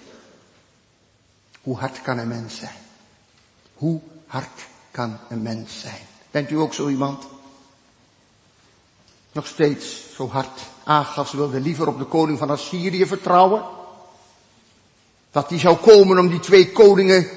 Hoe 1.62 1.77
hard 1.77 2.01
kan 2.01 2.17
een 2.17 2.27
mens 2.27 2.58
zijn? 2.58 2.77
Hoe 3.73 4.01
hard 4.27 4.65
kan 4.91 5.17
een 5.29 5.41
mens 5.41 5.79
zijn? 5.79 6.01
Bent 6.31 6.51
u 6.51 6.55
ook 6.55 6.73
zo 6.73 6.88
iemand? 6.88 7.25
Nog 9.35 9.47
steeds 9.47 9.85
zo 10.15 10.29
hard. 10.29 10.59
Agas 10.83 11.31
wilde 11.31 11.59
liever 11.59 11.87
op 11.87 11.97
de 11.97 12.05
koning 12.05 12.37
van 12.37 12.49
Assyrië 12.49 13.05
vertrouwen. 13.05 13.63
Dat 15.31 15.49
die 15.49 15.59
zou 15.59 15.75
komen 15.77 16.19
om 16.19 16.29
die 16.29 16.39
twee 16.39 16.71
koningen 16.71 17.27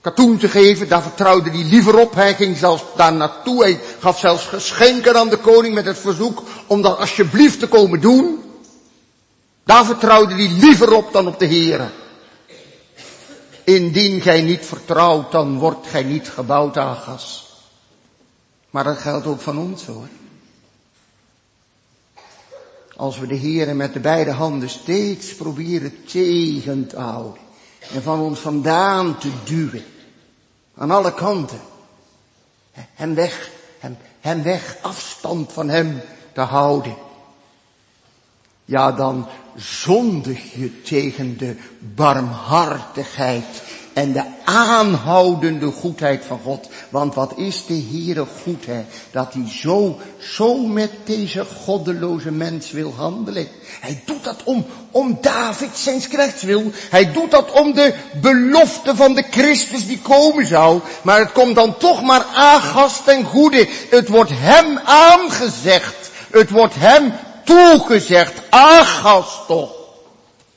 katoen 0.00 0.38
te 0.38 0.48
geven. 0.48 0.88
Daar 0.88 1.02
vertrouwde 1.02 1.50
hij 1.50 1.64
liever 1.64 1.98
op. 1.98 2.14
Hij 2.14 2.34
ging 2.34 2.56
zelfs 2.56 2.82
daar 2.96 3.12
naartoe. 3.12 3.62
Hij 3.62 3.80
gaf 3.98 4.18
zelfs 4.18 4.46
geschenken 4.46 5.16
aan 5.16 5.28
de 5.28 5.38
koning 5.38 5.74
met 5.74 5.84
het 5.84 5.98
verzoek 5.98 6.42
om 6.66 6.82
dat 6.82 6.98
alsjeblieft 6.98 7.58
te 7.58 7.68
komen 7.68 8.00
doen. 8.00 8.42
Daar 9.64 9.84
vertrouwde 9.84 10.34
hij 10.34 10.48
liever 10.48 10.92
op 10.92 11.12
dan 11.12 11.26
op 11.26 11.38
de 11.38 11.46
Heeren. 11.46 11.92
Indien 13.64 14.20
gij 14.20 14.42
niet 14.42 14.66
vertrouwt, 14.66 15.32
dan 15.32 15.58
wordt 15.58 15.86
gij 15.86 16.02
niet 16.02 16.28
gebouwd, 16.28 16.76
Agas. 16.76 17.48
Maar 18.70 18.84
dat 18.84 18.98
geldt 18.98 19.26
ook 19.26 19.40
van 19.40 19.58
ons 19.58 19.86
hoor. 19.86 20.08
Als 22.96 23.18
we 23.18 23.26
de 23.26 23.34
Heeren 23.34 23.76
met 23.76 23.92
de 23.92 24.00
beide 24.00 24.30
handen 24.30 24.68
steeds 24.68 25.34
proberen 25.34 26.04
tegen 26.04 26.86
te 26.86 26.98
houden. 26.98 27.42
En 27.94 28.02
van 28.02 28.20
ons 28.20 28.38
vandaan 28.38 29.18
te 29.18 29.30
duwen. 29.44 29.84
Aan 30.74 30.90
alle 30.90 31.14
kanten. 31.14 31.60
Hem 32.72 33.14
weg, 33.14 33.50
hem, 33.78 33.96
hem 34.20 34.42
weg, 34.42 34.76
afstand 34.82 35.52
van 35.52 35.68
hem 35.68 36.00
te 36.32 36.40
houden. 36.40 36.96
Ja, 38.64 38.92
dan 38.92 39.26
zondig 39.56 40.54
je 40.54 40.82
tegen 40.82 41.38
de 41.38 41.56
barmhartigheid 41.94 43.62
en 43.94 44.12
de 44.12 44.24
aanhoudende 44.44 45.66
goedheid 45.66 46.24
van 46.24 46.40
God. 46.44 46.68
Want 46.88 47.14
wat 47.14 47.32
is 47.36 47.66
de 47.66 47.86
Heere 47.90 48.26
goed, 48.42 48.66
hè? 48.66 48.84
Dat 49.10 49.32
hij 49.32 49.48
zo, 49.48 49.98
zo 50.18 50.56
met 50.56 50.90
deze 51.04 51.44
goddeloze 51.64 52.30
mens 52.30 52.70
wil 52.70 52.94
handelen. 52.96 53.48
Hij 53.80 54.02
doet 54.04 54.24
dat 54.24 54.42
om, 54.44 54.66
om 54.90 55.18
David 55.20 55.70
zijn 55.72 56.02
wil. 56.40 56.70
Hij 56.90 57.12
doet 57.12 57.30
dat 57.30 57.50
om 57.50 57.74
de 57.74 57.94
belofte 58.20 58.96
van 58.96 59.14
de 59.14 59.24
Christus 59.30 59.86
die 59.86 60.00
komen 60.00 60.46
zou. 60.46 60.80
Maar 61.02 61.18
het 61.18 61.32
komt 61.32 61.54
dan 61.54 61.76
toch 61.76 62.02
maar 62.02 62.24
aangast 62.34 63.04
ten 63.04 63.24
goede. 63.24 63.68
Het 63.90 64.08
wordt 64.08 64.30
hem 64.34 64.78
aangezegd. 64.84 66.10
Het 66.30 66.50
wordt 66.50 66.74
hem 66.76 67.12
toegezegd. 67.44 68.42
Agas 68.50 69.40
toch. 69.46 69.72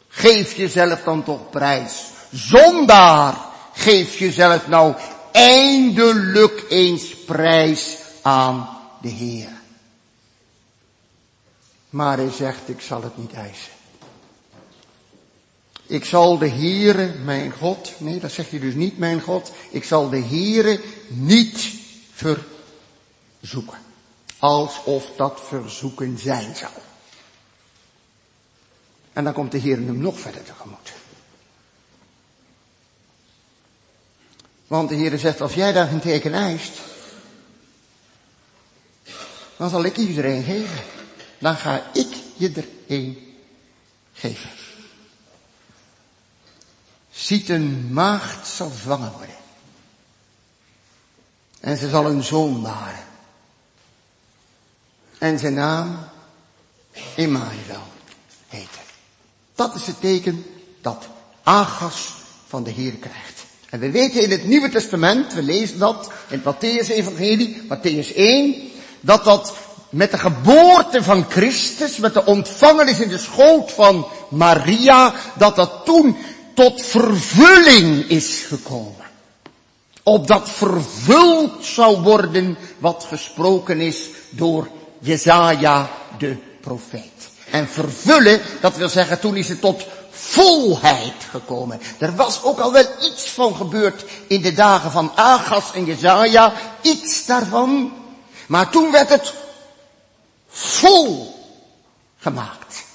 Geef 0.08 0.54
jezelf 0.56 1.04
dan 1.04 1.24
toch 1.24 1.50
prijs. 1.50 2.16
Zondaar, 2.32 3.38
geef 3.74 4.18
jezelf 4.18 4.68
nou 4.68 4.96
eindelijk 5.32 6.66
eens 6.70 7.16
prijs 7.16 7.98
aan 8.22 8.70
de 9.02 9.10
Heer. 9.10 9.50
Maar 11.90 12.18
hij 12.18 12.32
zegt, 12.32 12.70
ik 12.70 12.82
zal 12.82 13.04
het 13.04 13.18
niet 13.18 13.34
eisen. 13.34 13.72
Ik 15.86 16.06
zal 16.06 16.38
de 16.38 16.50
Heere, 16.50 17.14
mijn 17.24 17.52
God, 17.52 17.94
nee 17.98 18.20
dat 18.20 18.32
zeg 18.32 18.52
je 18.52 18.60
dus 18.60 18.74
niet 18.74 18.98
mijn 18.98 19.22
God, 19.22 19.52
ik 19.70 19.84
zal 19.84 20.10
de 20.10 20.22
Heere 20.22 20.82
niet 21.08 21.74
verzoeken. 22.12 23.78
Alsof 24.40 25.12
dat 25.16 25.42
verzoeken 25.48 26.18
zijn 26.18 26.56
zou. 26.56 26.72
En 29.14 29.24
dan 29.24 29.34
komt 29.34 29.52
de 29.52 29.58
Heer 29.58 29.76
hem 29.76 29.98
nog 29.98 30.20
verder 30.20 30.44
tegemoet. 30.44 30.94
Want 34.68 34.90
de 34.90 34.96
Heer 34.96 35.18
zegt, 35.18 35.42
als 35.42 35.54
jij 35.54 35.72
daar 35.72 35.92
een 35.92 36.00
teken 36.00 36.34
eist, 36.34 36.74
dan 39.58 39.70
zal 39.70 39.84
ik 39.84 39.98
iedereen 39.98 40.44
geven. 40.44 40.84
Dan 41.40 41.56
ga 41.56 41.90
ik 41.94 42.16
je 42.36 42.52
er 42.52 42.68
een 42.88 43.36
geven. 44.14 44.50
Ziet 47.12 47.50
een 47.50 47.94
maagd 47.94 48.48
zal 48.48 48.70
zwanger 48.70 49.12
worden. 49.12 49.36
En 51.60 51.78
ze 51.78 51.90
zal 51.90 52.06
een 52.06 52.24
zoon 52.24 52.62
baren. 52.62 53.06
En 55.18 55.40
zijn 55.40 55.54
naam 55.54 56.10
Emmanuel 57.16 57.84
heten. 58.48 58.82
Dat 59.56 59.76
is 59.76 59.88
het 59.88 60.00
teken 60.00 60.46
dat 60.82 61.08
Agas 61.44 62.14
van 62.48 62.64
de 62.64 62.72
Heer 62.72 62.94
krijgt. 62.94 63.47
En 63.70 63.80
we 63.80 63.92
weten 63.92 64.22
in 64.22 64.32
het 64.32 64.46
Nieuwe 64.46 64.70
Testament, 64.70 65.34
we 65.34 65.44
lezen 65.44 65.80
dat 65.80 66.12
in 66.30 66.42
het 66.44 66.56
Matthäus-evangelie, 66.56 67.62
Matthäus 67.68 68.16
1, 68.16 68.56
dat 69.02 69.24
dat 69.24 69.54
met 69.90 70.12
de 70.12 70.18
geboorte 70.18 71.04
van 71.04 71.26
Christus, 71.30 71.98
met 71.98 72.14
de 72.14 72.26
ontvangenis 72.26 73.00
in 73.00 73.10
de 73.10 73.18
schoot 73.18 73.72
van 73.72 74.08
Maria, 74.30 75.14
dat 75.38 75.56
dat 75.56 75.86
toen 75.86 76.18
tot 76.54 76.82
vervulling 76.82 78.10
is 78.10 78.44
gekomen. 78.48 79.06
Opdat 80.04 80.50
vervuld 80.50 81.66
zou 81.66 82.02
worden 82.02 82.58
wat 82.78 83.06
gesproken 83.10 83.80
is 83.80 84.10
door 84.30 84.68
Jezaja 85.00 85.90
de 86.18 86.36
profeet. 86.62 87.30
En 87.52 87.68
vervullen, 87.68 88.42
dat 88.62 88.78
wil 88.78 88.90
zeggen, 88.90 89.20
toen 89.20 89.36
is 89.36 89.50
het 89.50 89.62
tot 89.62 89.86
volheid 90.18 91.24
gekomen. 91.30 91.82
Er 92.00 92.16
was 92.16 92.44
ook 92.44 92.60
al 92.60 92.72
wel 92.72 92.86
iets 93.02 93.30
van 93.30 93.56
gebeurd 93.56 94.06
in 94.28 94.42
de 94.42 94.54
dagen 94.54 94.92
van 94.92 95.12
Agas 95.16 95.74
en 95.74 95.86
Jezaja, 95.86 96.54
iets 96.82 97.26
daarvan. 97.26 97.94
Maar 98.48 98.70
toen 98.70 98.92
werd 98.92 99.10
het 99.10 99.34
vol 100.50 101.36
gemaakt. 102.18 102.86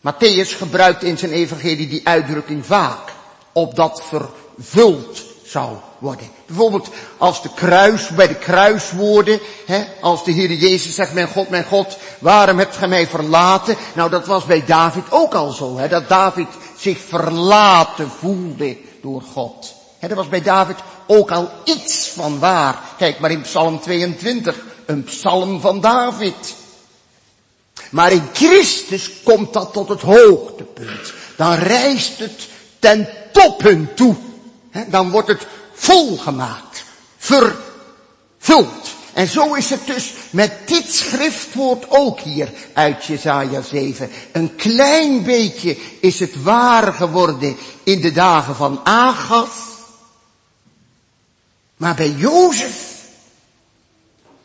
Matthäus 0.00 0.56
gebruikt 0.56 1.02
in 1.02 1.18
zijn 1.18 1.32
evangelie 1.32 1.88
die 1.88 2.08
uitdrukking 2.08 2.66
vaak, 2.66 3.12
opdat 3.52 4.02
vervuld 4.02 5.22
zou 5.50 5.76
worden. 5.98 6.30
Bijvoorbeeld 6.46 6.88
als 7.18 7.42
de 7.42 7.50
kruis, 7.54 8.08
bij 8.08 8.28
de 8.28 8.34
kruiswoorden, 8.34 9.40
hè, 9.66 9.84
als 10.00 10.24
de 10.24 10.32
Heer 10.32 10.52
Jezus 10.52 10.94
zegt, 10.94 11.12
mijn 11.12 11.28
God, 11.28 11.48
mijn 11.48 11.64
God, 11.64 11.98
waarom 12.18 12.58
hebt 12.58 12.76
gij 12.76 12.88
mij 12.88 13.06
verlaten? 13.06 13.76
Nou, 13.94 14.10
dat 14.10 14.26
was 14.26 14.44
bij 14.44 14.64
David 14.64 15.04
ook 15.10 15.34
al 15.34 15.50
zo, 15.50 15.76
hè, 15.76 15.88
dat 15.88 16.08
David 16.08 16.48
zich 16.76 16.98
verlaten 16.98 18.10
voelde 18.18 18.76
door 19.02 19.22
God. 19.22 19.74
Hè, 19.98 20.08
dat 20.08 20.16
was 20.16 20.28
bij 20.28 20.42
David 20.42 20.76
ook 21.06 21.30
al 21.30 21.50
iets 21.64 22.08
van 22.08 22.38
waar. 22.38 22.78
Kijk 22.96 23.18
maar 23.18 23.30
in 23.30 23.40
Psalm 23.40 23.80
22, 23.80 24.56
een 24.86 25.04
psalm 25.04 25.60
van 25.60 25.80
David. 25.80 26.54
Maar 27.90 28.12
in 28.12 28.28
Christus 28.32 29.10
komt 29.24 29.52
dat 29.52 29.72
tot 29.72 29.88
het 29.88 30.00
hoogtepunt. 30.00 31.12
Dan 31.36 31.54
rijst 31.54 32.18
het 32.18 32.48
ten 32.78 33.08
toppunt 33.32 33.96
toe. 33.96 34.16
Dan 34.86 35.10
wordt 35.10 35.28
het 35.28 35.46
volgemaakt. 35.72 36.84
Vervuld. 37.18 38.96
En 39.12 39.26
zo 39.28 39.54
is 39.54 39.70
het 39.70 39.86
dus 39.86 40.12
met 40.30 40.68
dit 40.68 40.92
schriftwoord 40.92 41.84
ook 41.88 42.20
hier 42.20 42.52
uit 42.72 43.04
Jesaja 43.04 43.62
7. 43.62 44.10
Een 44.32 44.56
klein 44.56 45.22
beetje 45.22 45.76
is 46.00 46.20
het 46.20 46.42
waar 46.42 46.92
geworden 46.92 47.56
in 47.82 48.00
de 48.00 48.12
dagen 48.12 48.54
van 48.54 48.80
Agas. 48.84 49.50
Maar 51.76 51.94
bij 51.94 52.10
Jozef, 52.10 53.04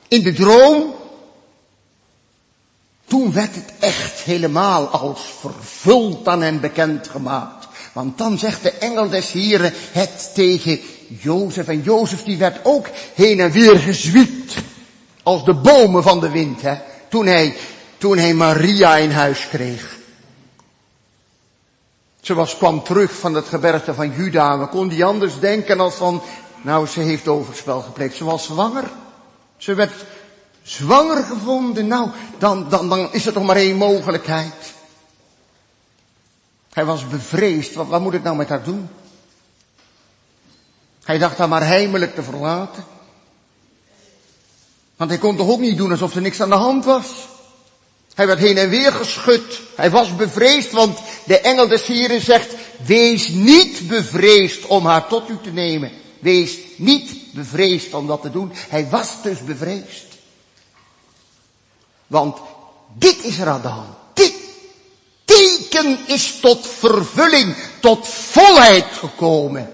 in 0.07 0.23
de 0.23 0.33
droom, 0.33 0.95
toen 3.07 3.33
werd 3.33 3.55
het 3.55 3.73
echt 3.79 4.19
helemaal 4.19 4.87
als 4.87 5.21
vervuld 5.39 6.27
aan 6.27 6.41
hem 6.41 6.59
bekendgemaakt. 6.59 7.62
Want 7.93 8.17
dan 8.17 8.37
zegt 8.37 8.63
de 8.63 8.71
engel 8.71 9.09
des 9.09 9.31
Heren 9.31 9.73
het 9.91 10.31
tegen 10.33 10.79
Jozef. 11.07 11.67
En 11.67 11.81
Jozef 11.81 12.23
die 12.23 12.37
werd 12.37 12.59
ook 12.63 12.87
heen 13.13 13.39
en 13.39 13.51
weer 13.51 13.79
gezwiept. 13.79 14.55
Als 15.23 15.45
de 15.45 15.53
bomen 15.53 16.03
van 16.03 16.19
de 16.19 16.29
wind, 16.29 16.61
hè. 16.61 16.75
Toen 17.09 17.25
hij, 17.25 17.55
toen 17.97 18.17
hij 18.17 18.33
Maria 18.33 18.97
in 18.97 19.11
huis 19.11 19.47
kreeg. 19.47 19.97
Ze 22.21 22.33
was, 22.33 22.57
kwam 22.57 22.83
terug 22.83 23.11
van 23.11 23.33
het 23.33 23.47
gebergte 23.47 23.93
van 23.93 24.11
Juda. 24.11 24.59
We 24.59 24.67
konden 24.67 24.95
die 24.95 25.05
anders 25.05 25.39
denken 25.39 25.79
als 25.79 25.95
van, 25.95 26.21
nou 26.61 26.87
ze 26.87 26.99
heeft 26.99 27.27
overspel 27.27 27.81
gepleegd. 27.81 28.15
Ze 28.15 28.23
was 28.23 28.43
zwanger. 28.43 28.91
Ze 29.57 29.73
werd 29.73 30.05
zwanger 30.63 31.23
gevonden. 31.23 31.87
Nou, 31.87 32.09
dan, 32.37 32.69
dan, 32.69 32.89
dan 32.89 33.13
is 33.13 33.25
er 33.25 33.33
toch 33.33 33.45
maar 33.45 33.55
één 33.55 33.77
mogelijkheid. 33.77 34.72
Hij 36.73 36.85
was 36.85 37.07
bevreesd. 37.07 37.73
Wat, 37.73 37.87
wat 37.87 38.01
moet 38.01 38.13
ik 38.13 38.23
nou 38.23 38.35
met 38.35 38.49
haar 38.49 38.63
doen? 38.63 38.89
Hij 41.03 41.17
dacht 41.17 41.37
haar 41.37 41.49
maar 41.49 41.65
heimelijk 41.65 42.15
te 42.15 42.23
verlaten. 42.23 42.83
Want 44.95 45.09
hij 45.09 45.19
kon 45.19 45.37
toch 45.37 45.49
ook 45.49 45.59
niet 45.59 45.77
doen 45.77 45.91
alsof 45.91 46.15
er 46.15 46.21
niks 46.21 46.41
aan 46.41 46.49
de 46.49 46.55
hand 46.55 46.85
was. 46.85 47.07
Hij 48.13 48.27
werd 48.27 48.39
heen 48.39 48.57
en 48.57 48.69
weer 48.69 48.91
geschud. 48.91 49.61
Hij 49.75 49.91
was 49.91 50.15
bevreesd, 50.15 50.71
want 50.71 50.99
de 51.25 51.39
engel 51.39 51.67
des 51.67 51.85
Heren 51.85 52.21
zegt, 52.21 52.55
wees 52.85 53.27
niet 53.27 53.87
bevreesd 53.87 54.65
om 54.65 54.85
haar 54.85 55.07
tot 55.07 55.29
u 55.29 55.37
te 55.43 55.51
nemen. 55.51 55.91
Wees 56.19 56.57
niet 56.77 57.33
bevreesd 57.33 57.93
om 57.93 58.07
dat 58.07 58.21
te 58.21 58.31
doen. 58.31 58.51
Hij 58.69 58.89
was 58.89 59.21
dus 59.23 59.43
bevreesd. 59.43 60.05
Want 62.07 62.37
dit 62.93 63.23
is 63.23 63.37
er 63.37 63.47
aan. 63.49 63.95
Is 66.05 66.39
tot 66.39 66.67
vervulling, 66.67 67.55
tot 67.79 68.07
volheid 68.07 68.85
gekomen. 68.91 69.73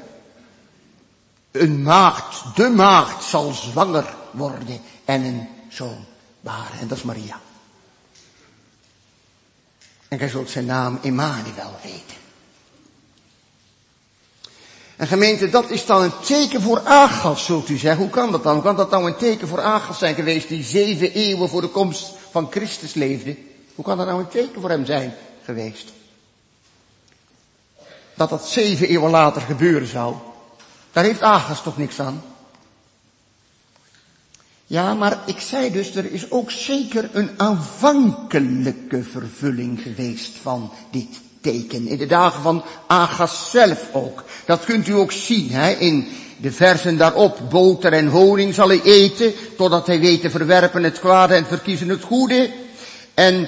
Een 1.52 1.84
maagd, 1.84 2.56
de 2.56 2.70
maagd 2.70 3.24
zal 3.24 3.54
zwanger 3.54 4.16
worden 4.32 4.82
en 5.06 5.24
een 5.24 5.48
zoon 5.70 6.06
baren. 6.42 6.80
En 6.80 6.88
dat 6.88 6.98
is 6.98 7.04
Maria. 7.04 7.42
En 10.08 10.18
gij 10.18 10.30
zult 10.30 10.50
zijn 10.50 10.66
naam 10.66 11.00
Emmanuel 11.02 11.80
weten. 11.84 12.18
En 14.96 15.08
gemeente, 15.08 15.50
dat 15.50 15.70
is 15.70 15.86
dan 15.86 16.02
een 16.02 16.20
teken 16.26 16.62
voor 16.62 16.82
Agas, 16.86 17.46
zult 17.46 17.70
u 17.70 17.78
zeggen. 17.78 18.02
Hoe 18.02 18.10
kan 18.10 18.32
dat 18.32 18.44
dan? 18.44 18.54
Hoe 18.54 18.64
kan 18.64 18.76
dat 18.76 18.90
nou 18.90 19.08
een 19.08 19.16
teken 19.16 19.48
voor 19.48 19.62
Agas 19.62 19.98
zijn 19.98 20.16
geweest 20.16 20.48
die 20.48 20.64
zeven 20.64 21.14
eeuwen 21.14 21.50
voor 21.50 21.62
de 21.62 21.68
komst 21.68 22.12
van 22.32 22.48
Christus 22.52 22.94
leefde? 22.94 23.38
Hoe 23.76 23.86
kan 23.86 23.98
dat 23.98 24.08
nou 24.08 24.20
een 24.20 24.28
teken 24.28 24.62
voor 24.62 24.70
hem 24.70 24.86
zijn 24.86 25.16
geweest? 25.50 25.92
Dat 28.16 28.30
dat 28.30 28.48
zeven 28.48 28.88
eeuwen 28.88 29.12
later 29.12 29.42
gebeuren 29.42 29.88
zou. 29.88 30.16
Daar 30.92 31.04
heeft 31.04 31.22
Agas 31.22 31.64
toch 31.64 31.78
niks 31.78 32.00
aan? 32.00 32.24
Ja, 34.66 34.94
maar 34.94 35.20
ik 35.26 35.40
zei 35.40 35.72
dus, 35.72 35.96
er 35.96 36.12
is 36.12 36.32
ook 36.32 36.52
zeker 36.52 37.10
een 37.14 37.30
aanvankelijke 37.38 39.04
vervulling 39.04 39.82
geweest 39.82 40.38
van 40.42 40.72
dit 40.92 41.20
teken. 41.42 41.88
In 41.88 41.98
de 41.98 42.06
dagen 42.06 42.42
van 42.42 42.64
Agas 42.88 43.52
zelf 43.52 43.88
ook. 43.92 44.24
Dat 44.46 44.64
kunt 44.66 44.88
u 44.88 44.94
ook 44.94 45.12
zien, 45.12 45.52
hè, 45.52 45.72
in 45.72 46.08
de 46.38 46.52
versen 46.52 46.98
daarop. 46.98 47.40
Boter 47.50 47.94
en 47.94 48.08
honing 48.08 48.54
zal 48.54 48.68
hij 48.68 48.82
eten, 48.82 49.34
totdat 49.58 49.88
hij 49.88 50.00
weet 50.00 50.22
te 50.22 50.30
verwerpen 50.30 50.84
het 50.84 51.00
kwade 51.00 51.34
en 51.34 51.46
verkiezen 51.46 51.90
het 51.90 52.04
goede. 52.04 52.50
En 53.14 53.48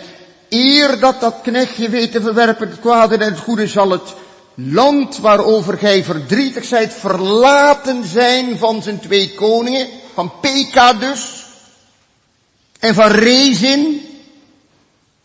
eer 0.52 1.00
dat 1.00 1.20
dat 1.20 1.36
knechtje 1.42 1.90
weet 1.90 2.12
te 2.12 2.22
verwerpen 2.22 2.70
het 2.70 2.80
kwade 2.80 3.18
en 3.18 3.34
het 3.34 3.40
goede, 3.40 3.68
zal 3.68 3.90
het 3.90 4.14
land 4.54 5.18
waarover 5.18 5.78
gij 5.78 6.04
verdrietig 6.04 6.66
zijt 6.66 6.94
verlaten 6.94 8.06
zijn 8.06 8.58
van 8.58 8.84
zijn 8.84 9.00
twee 9.00 9.34
koningen, 9.34 9.88
van 10.14 10.32
Peka 10.42 10.94
dus, 10.94 11.46
en 12.80 12.94
van 12.94 13.12
Rezin, 13.12 14.10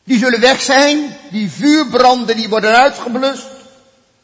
die 0.04 0.18
zullen 0.18 0.40
weg 0.40 0.60
zijn, 0.60 1.16
die 1.30 1.50
vuurbranden 1.50 2.36
die 2.36 2.48
worden 2.48 2.76
uitgeblust. 2.76 3.46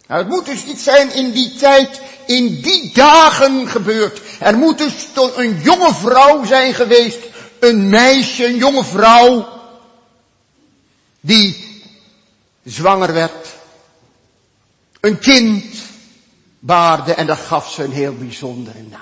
Nou, 0.07 0.21
het 0.21 0.29
moet 0.29 0.47
dus 0.47 0.65
iets 0.65 0.83
zijn 0.83 1.15
in 1.15 1.31
die 1.31 1.55
tijd, 1.55 2.01
in 2.27 2.61
die 2.61 2.91
dagen 2.95 3.69
gebeurd. 3.69 4.21
Er 4.41 4.59
moet 4.59 4.79
dus 4.79 4.93
een 5.37 5.61
jonge 5.63 5.95
vrouw 5.95 6.45
zijn 6.45 6.75
geweest, 6.75 7.19
een 7.61 7.89
meisje, 7.89 8.47
een 8.47 8.57
jonge 8.57 8.85
vrouw, 8.85 9.49
die 11.23 11.57
zwanger 12.65 13.13
werd 13.13 13.47
een 15.01 15.19
kind 15.19 15.65
baarde 16.59 17.15
en 17.15 17.27
dat 17.27 17.39
gaf 17.39 17.73
ze 17.73 17.85
een 17.85 17.93
heel 17.93 18.15
bijzondere 18.15 18.83
naam. 18.91 19.01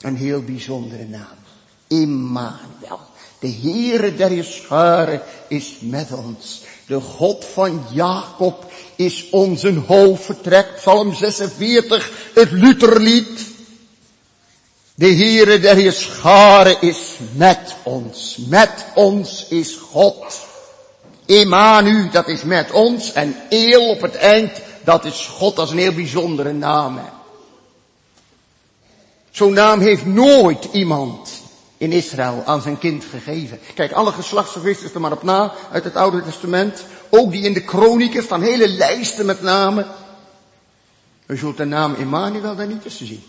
Een 0.00 0.16
heel 0.16 0.42
bijzondere 0.42 1.04
naam. 1.04 1.38
Immanuel. 1.86 3.00
De 3.38 3.48
Heere 3.62 4.16
der 4.16 4.44
scharen 4.44 5.22
is 5.48 5.76
met 5.80 6.12
ons. 6.12 6.62
De 6.86 7.00
God 7.00 7.44
van 7.44 7.84
Jacob 7.92 8.72
is 8.96 9.30
ons 9.30 9.62
een 9.62 9.84
hoofdvertrek. 9.86 10.74
Psalm 10.76 11.14
46, 11.14 12.10
het 12.34 12.50
Lutherlied. 12.50 13.46
De 14.94 15.14
Heere 15.14 15.58
der 15.58 15.92
scharen 15.92 16.80
is 16.80 17.18
met 17.32 17.76
ons. 17.82 18.36
Met 18.48 18.84
ons 18.94 19.46
is 19.48 19.74
God. 19.74 20.48
Emanu, 21.30 22.08
dat 22.08 22.28
is 22.28 22.42
met 22.42 22.70
ons. 22.70 23.12
En 23.12 23.36
Eel 23.48 23.88
op 23.88 24.00
het 24.00 24.16
eind, 24.16 24.50
dat 24.84 25.04
is 25.04 25.26
God, 25.26 25.58
is 25.58 25.70
een 25.70 25.78
heel 25.78 25.94
bijzondere 25.94 26.52
naam. 26.52 27.00
Zo'n 29.30 29.52
naam 29.52 29.80
heeft 29.80 30.06
nooit 30.06 30.68
iemand 30.72 31.30
in 31.76 31.92
Israël 31.92 32.42
aan 32.46 32.62
zijn 32.62 32.78
kind 32.78 33.04
gegeven. 33.04 33.58
Kijk, 33.74 33.92
alle 33.92 34.12
geslachtsregisters 34.12 34.94
er 34.94 35.00
maar 35.00 35.12
op 35.12 35.22
na 35.22 35.52
uit 35.72 35.84
het 35.84 35.96
Oude 35.96 36.22
Testament. 36.22 36.84
Ook 37.10 37.32
die 37.32 37.42
in 37.42 37.52
de 37.52 37.64
kronieken 37.64 38.22
staan 38.22 38.42
hele 38.42 38.68
lijsten 38.68 39.26
met 39.26 39.42
namen. 39.42 39.86
U 41.26 41.36
zult 41.36 41.56
de 41.56 41.64
naam 41.64 41.94
Emmanuel 41.94 42.56
daar 42.56 42.66
niet 42.66 42.82
tussen 42.82 43.06
zien. 43.06 43.24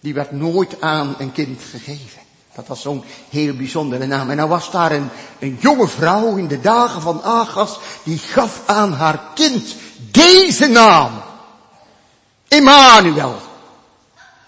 Die 0.00 0.14
werd 0.14 0.32
nooit 0.32 0.80
aan 0.80 1.14
een 1.18 1.32
kind 1.32 1.62
gegeven. 1.70 2.20
Dat 2.54 2.66
was 2.66 2.80
zo'n 2.80 3.04
heel 3.30 3.54
bijzondere 3.54 4.06
naam. 4.06 4.30
En 4.30 4.36
dan 4.36 4.48
was 4.48 4.70
daar 4.70 4.92
een, 4.92 5.08
een 5.38 5.58
jonge 5.60 5.88
vrouw 5.88 6.36
in 6.36 6.48
de 6.48 6.60
dagen 6.60 7.00
van 7.00 7.22
Agas, 7.22 7.78
die 8.02 8.18
gaf 8.18 8.60
aan 8.66 8.92
haar 8.92 9.20
kind 9.34 9.74
deze 9.96 10.66
naam. 10.66 11.10
Emmanuel. 12.48 13.36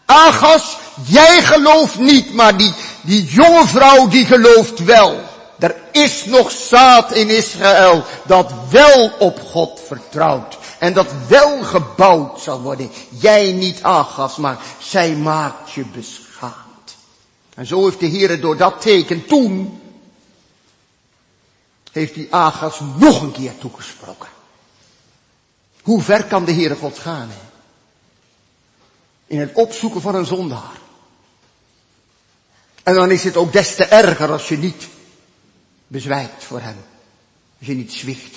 Agas, 0.07 0.77
jij 1.07 1.43
gelooft 1.43 1.99
niet, 1.99 2.35
maar 2.35 2.57
die, 2.57 2.75
die 3.01 3.25
jonge 3.25 3.67
vrouw 3.67 4.09
die 4.09 4.27
gelooft 4.27 4.85
wel. 4.85 5.21
Er 5.59 5.75
is 5.93 6.25
nog 6.25 6.51
zaad 6.51 7.13
in 7.13 7.29
Israël 7.29 8.05
dat 8.27 8.53
wel 8.71 9.11
op 9.19 9.41
God 9.51 9.81
vertrouwt. 9.87 10.59
En 10.79 10.93
dat 10.93 11.07
wel 11.29 11.63
gebouwd 11.63 12.41
zal 12.41 12.61
worden. 12.61 12.91
Jij 13.09 13.53
niet 13.53 13.83
Agas, 13.83 14.37
maar 14.37 14.59
zij 14.79 15.11
maakt 15.11 15.73
je 15.73 15.85
beschaamd. 15.85 16.24
En 17.55 17.67
zo 17.67 17.85
heeft 17.85 18.01
de 18.01 18.07
Heer 18.07 18.41
door 18.41 18.57
dat 18.57 18.81
teken 18.81 19.27
toen, 19.27 19.81
heeft 21.93 22.15
die 22.15 22.35
Agas 22.35 22.81
nog 22.97 23.23
een 23.23 23.33
keer 23.33 23.59
toegesproken. 23.59 24.29
Hoe 25.83 26.03
ver 26.03 26.25
kan 26.25 26.45
de 26.45 26.53
Heere 26.53 26.77
God 26.77 26.99
gaan? 26.99 27.31
In 29.27 29.41
het 29.41 29.53
opzoeken 29.53 30.01
van 30.01 30.15
een 30.15 30.27
zondaar. 30.27 30.83
En 32.83 32.95
dan 32.95 33.11
is 33.11 33.25
het 33.25 33.37
ook 33.37 33.53
des 33.53 33.75
te 33.75 33.85
erger 33.85 34.33
als 34.33 34.49
je 34.49 34.59
niet 34.59 34.89
bezwijkt 35.87 36.45
voor 36.45 36.61
hem. 36.61 36.77
Als 37.59 37.69
je 37.69 37.75
niet 37.75 37.93
zwicht. 37.93 38.37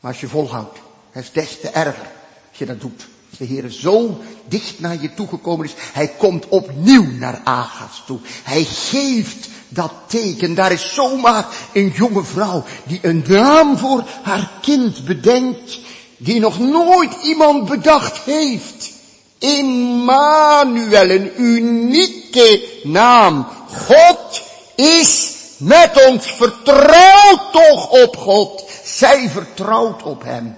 Maar 0.00 0.10
als 0.10 0.20
je 0.20 0.28
volhoudt. 0.28 0.78
Het 1.10 1.24
is 1.24 1.32
des 1.32 1.60
te 1.60 1.68
erger 1.68 2.06
als 2.48 2.58
je 2.58 2.66
dat 2.66 2.80
doet. 2.80 3.06
Als 3.30 3.38
de 3.38 3.44
Heer 3.44 3.70
zo 3.70 4.20
dicht 4.48 4.80
naar 4.80 5.02
je 5.02 5.14
toegekomen 5.14 5.66
is. 5.66 5.74
Hij 5.92 6.08
komt 6.08 6.48
opnieuw 6.48 7.06
naar 7.18 7.40
Agas 7.44 8.02
toe. 8.06 8.18
Hij 8.42 8.64
geeft 8.64 9.48
dat 9.68 9.92
teken. 10.06 10.54
Daar 10.54 10.72
is 10.72 10.94
zomaar 10.94 11.46
een 11.72 11.92
jonge 11.96 12.24
vrouw 12.24 12.64
die 12.84 12.98
een 13.02 13.24
naam 13.28 13.78
voor 13.78 14.04
haar 14.22 14.50
kind 14.60 15.04
bedenkt. 15.04 15.78
Die 16.16 16.40
nog 16.40 16.58
nooit 16.58 17.12
iemand 17.22 17.68
bedacht 17.68 18.18
heeft. 18.24 18.92
Immanuel, 19.38 21.10
een 21.10 21.42
unieke 21.42 22.80
naam. 22.82 23.46
God 23.68 24.42
is 24.74 25.34
met 25.58 26.06
ons. 26.08 26.32
Vertrouw 26.32 27.50
toch 27.52 27.90
op 27.90 28.16
God. 28.16 28.64
Zij 28.84 29.28
vertrouwt 29.28 30.02
op 30.02 30.22
hem, 30.22 30.56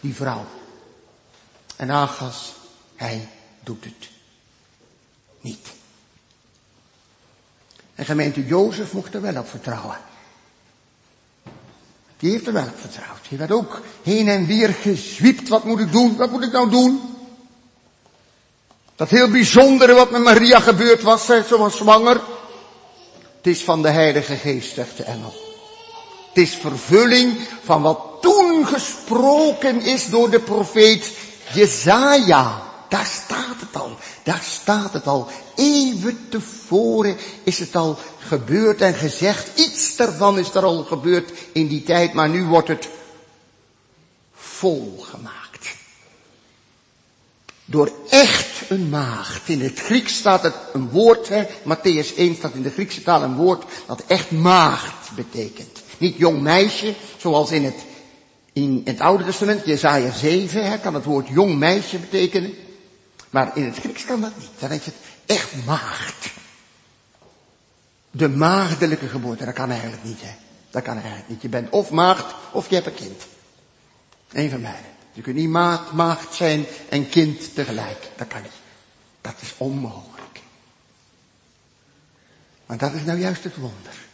die 0.00 0.14
vrouw. 0.14 0.44
En 1.78 1.90
Agas, 1.90 2.52
hij 2.96 3.28
doet 3.60 3.84
het 3.84 4.08
niet. 5.40 5.68
En 7.94 8.04
gemeente 8.04 8.46
Jozef 8.46 8.92
mocht 8.92 9.14
er 9.14 9.20
wel 9.20 9.36
op 9.36 9.48
vertrouwen. 9.48 9.98
Die 12.18 12.30
heeft 12.30 12.46
er 12.46 12.52
wel 12.52 12.66
op 12.66 12.78
vertrouwd. 12.78 13.28
Die 13.28 13.38
werd 13.38 13.50
ook 13.50 13.82
heen 14.02 14.28
en 14.28 14.46
weer 14.46 14.68
gezwiept. 14.68 15.48
Wat 15.48 15.64
moet 15.64 15.80
ik 15.80 15.92
doen? 15.92 16.16
Wat 16.16 16.30
moet 16.30 16.42
ik 16.42 16.52
nou 16.52 16.70
doen? 16.70 17.16
Dat 18.96 19.10
heel 19.10 19.30
bijzondere 19.30 19.92
wat 19.92 20.10
met 20.10 20.22
Maria 20.22 20.60
gebeurd 20.60 21.02
was, 21.02 21.26
ze 21.26 21.56
was 21.58 21.76
zwanger. 21.76 22.20
Het 23.36 23.46
is 23.46 23.64
van 23.64 23.82
de 23.82 23.90
Heilige 23.90 24.36
Geest, 24.36 24.74
zegt 24.74 24.96
de 24.96 25.02
engel. 25.02 25.32
Het 26.28 26.38
is 26.46 26.54
vervulling 26.54 27.48
van 27.62 27.82
wat 27.82 28.00
toen 28.20 28.66
gesproken 28.66 29.80
is 29.80 30.10
door 30.10 30.30
de 30.30 30.40
profeet 30.40 31.12
Jezaja. 31.54 32.62
Daar 32.88 33.06
staat 33.06 33.60
het 33.60 33.76
al. 33.82 33.96
Daar 34.22 34.42
staat 34.42 34.92
het 34.92 35.06
al. 35.06 35.28
Eeuwen 35.54 36.26
tevoren 36.28 37.16
is 37.44 37.58
het 37.58 37.76
al 37.76 37.98
gebeurd 38.18 38.80
en 38.80 38.94
gezegd. 38.94 39.58
Iets 39.58 39.96
daarvan 39.96 40.38
is 40.38 40.54
er 40.54 40.64
al 40.64 40.84
gebeurd 40.84 41.32
in 41.52 41.66
die 41.66 41.82
tijd, 41.82 42.12
maar 42.12 42.28
nu 42.28 42.44
wordt 42.44 42.68
het 42.68 42.88
volgemaakt. 44.34 45.48
Door 47.64 47.92
echt 48.08 48.70
een 48.70 48.88
maagd. 48.88 49.48
In 49.48 49.60
het 49.60 49.80
Grieks 49.80 50.16
staat 50.16 50.42
het 50.42 50.54
een 50.72 50.90
woord, 50.90 51.28
hè. 51.28 51.44
Matthäus 51.44 52.16
1 52.16 52.34
staat 52.34 52.54
in 52.54 52.62
de 52.62 52.70
Griekse 52.70 53.02
taal 53.02 53.22
een 53.22 53.36
woord 53.36 53.64
dat 53.86 54.02
echt 54.06 54.30
maagd 54.30 55.14
betekent. 55.14 55.82
Niet 55.98 56.16
jong 56.16 56.40
meisje, 56.40 56.94
zoals 57.16 57.50
in 57.50 57.64
het, 57.64 57.74
in 58.58 58.82
het 58.84 59.00
Oude 59.00 59.24
Testament, 59.24 59.64
Jezaja 59.64 60.10
7, 60.10 60.70
hè, 60.70 60.78
kan 60.78 60.94
het 60.94 61.04
woord 61.04 61.28
jong 61.28 61.58
meisje 61.58 61.98
betekenen. 61.98 62.54
Maar 63.30 63.56
in 63.56 63.64
het 63.64 63.78
Grieks 63.78 64.04
kan 64.04 64.20
dat 64.20 64.36
niet. 64.38 64.48
Dan 64.58 64.68
je 64.70 64.80
het 64.84 64.94
echt 65.26 65.64
maagd. 65.64 66.30
De 68.10 68.28
maagdelijke 68.28 69.08
geboorte, 69.08 69.44
dat 69.44 69.54
kan 69.54 69.70
eigenlijk 69.70 70.04
niet, 70.04 70.20
hè. 70.22 70.34
Dat 70.70 70.82
kan 70.82 70.94
eigenlijk 70.94 71.28
niet. 71.28 71.42
Je 71.42 71.48
bent 71.48 71.70
of 71.70 71.90
maagd, 71.90 72.34
of 72.52 72.68
je 72.68 72.74
hebt 72.74 72.86
een 72.86 72.94
kind. 72.94 73.26
Eén 74.32 74.50
van 74.50 74.62
beiden. 74.62 74.90
Je 75.12 75.22
kunt 75.22 75.36
niet 75.36 75.48
maagd, 75.48 75.92
maagd 75.92 76.34
zijn 76.34 76.66
en 76.88 77.08
kind 77.08 77.54
tegelijk. 77.54 78.10
Dat 78.16 78.28
kan 78.28 78.42
niet. 78.42 78.50
Dat 79.20 79.34
is 79.40 79.54
onmogelijk. 79.56 80.40
Maar 82.66 82.78
dat 82.78 82.92
is 82.92 83.04
nou 83.04 83.18
juist 83.18 83.44
het 83.44 83.56
wonder. 83.56 84.07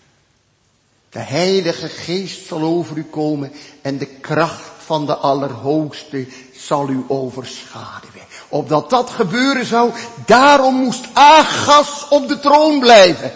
De 1.15 1.21
Heilige 1.21 1.89
Geest 1.89 2.47
zal 2.47 2.62
over 2.62 2.97
u 2.97 3.05
komen 3.05 3.53
en 3.83 3.99
de 3.99 4.07
kracht 4.07 4.71
van 4.85 5.07
de 5.07 5.15
Allerhoogste 5.15 6.27
zal 6.57 6.89
u 6.89 7.05
overschaduwen. 7.09 8.27
Opdat 8.49 8.91
dat 8.91 9.11
gebeuren 9.11 9.67
zou, 9.67 9.91
daarom 10.27 10.75
moest 10.75 11.05
Agas 11.12 12.07
op 12.11 12.29
de 12.29 12.41
troon 12.41 12.81
blijven. 12.81 13.33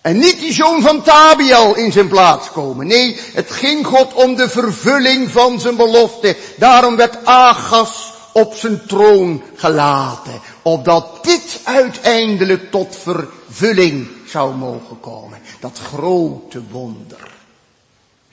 En 0.00 0.18
niet 0.18 0.40
die 0.40 0.52
zoon 0.52 0.82
van 0.82 1.02
Tabiel 1.02 1.74
in 1.74 1.92
zijn 1.92 2.08
plaats 2.08 2.52
komen. 2.52 2.86
Nee, 2.86 3.20
het 3.32 3.50
ging 3.50 3.86
God 3.86 4.14
om 4.14 4.34
de 4.34 4.48
vervulling 4.48 5.30
van 5.30 5.60
zijn 5.60 5.76
belofte. 5.76 6.36
Daarom 6.56 6.96
werd 6.96 7.24
Agas 7.24 8.12
op 8.32 8.54
zijn 8.54 8.86
troon 8.86 9.42
gelaten. 9.54 10.40
Opdat 10.62 11.24
dit 11.24 11.60
uiteindelijk 11.64 12.70
tot 12.70 12.96
vervulling 13.02 14.08
zou 14.32 14.54
mogen 14.54 15.00
komen. 15.00 15.40
Dat 15.60 15.78
grote 15.78 16.68
wonder. 16.68 17.30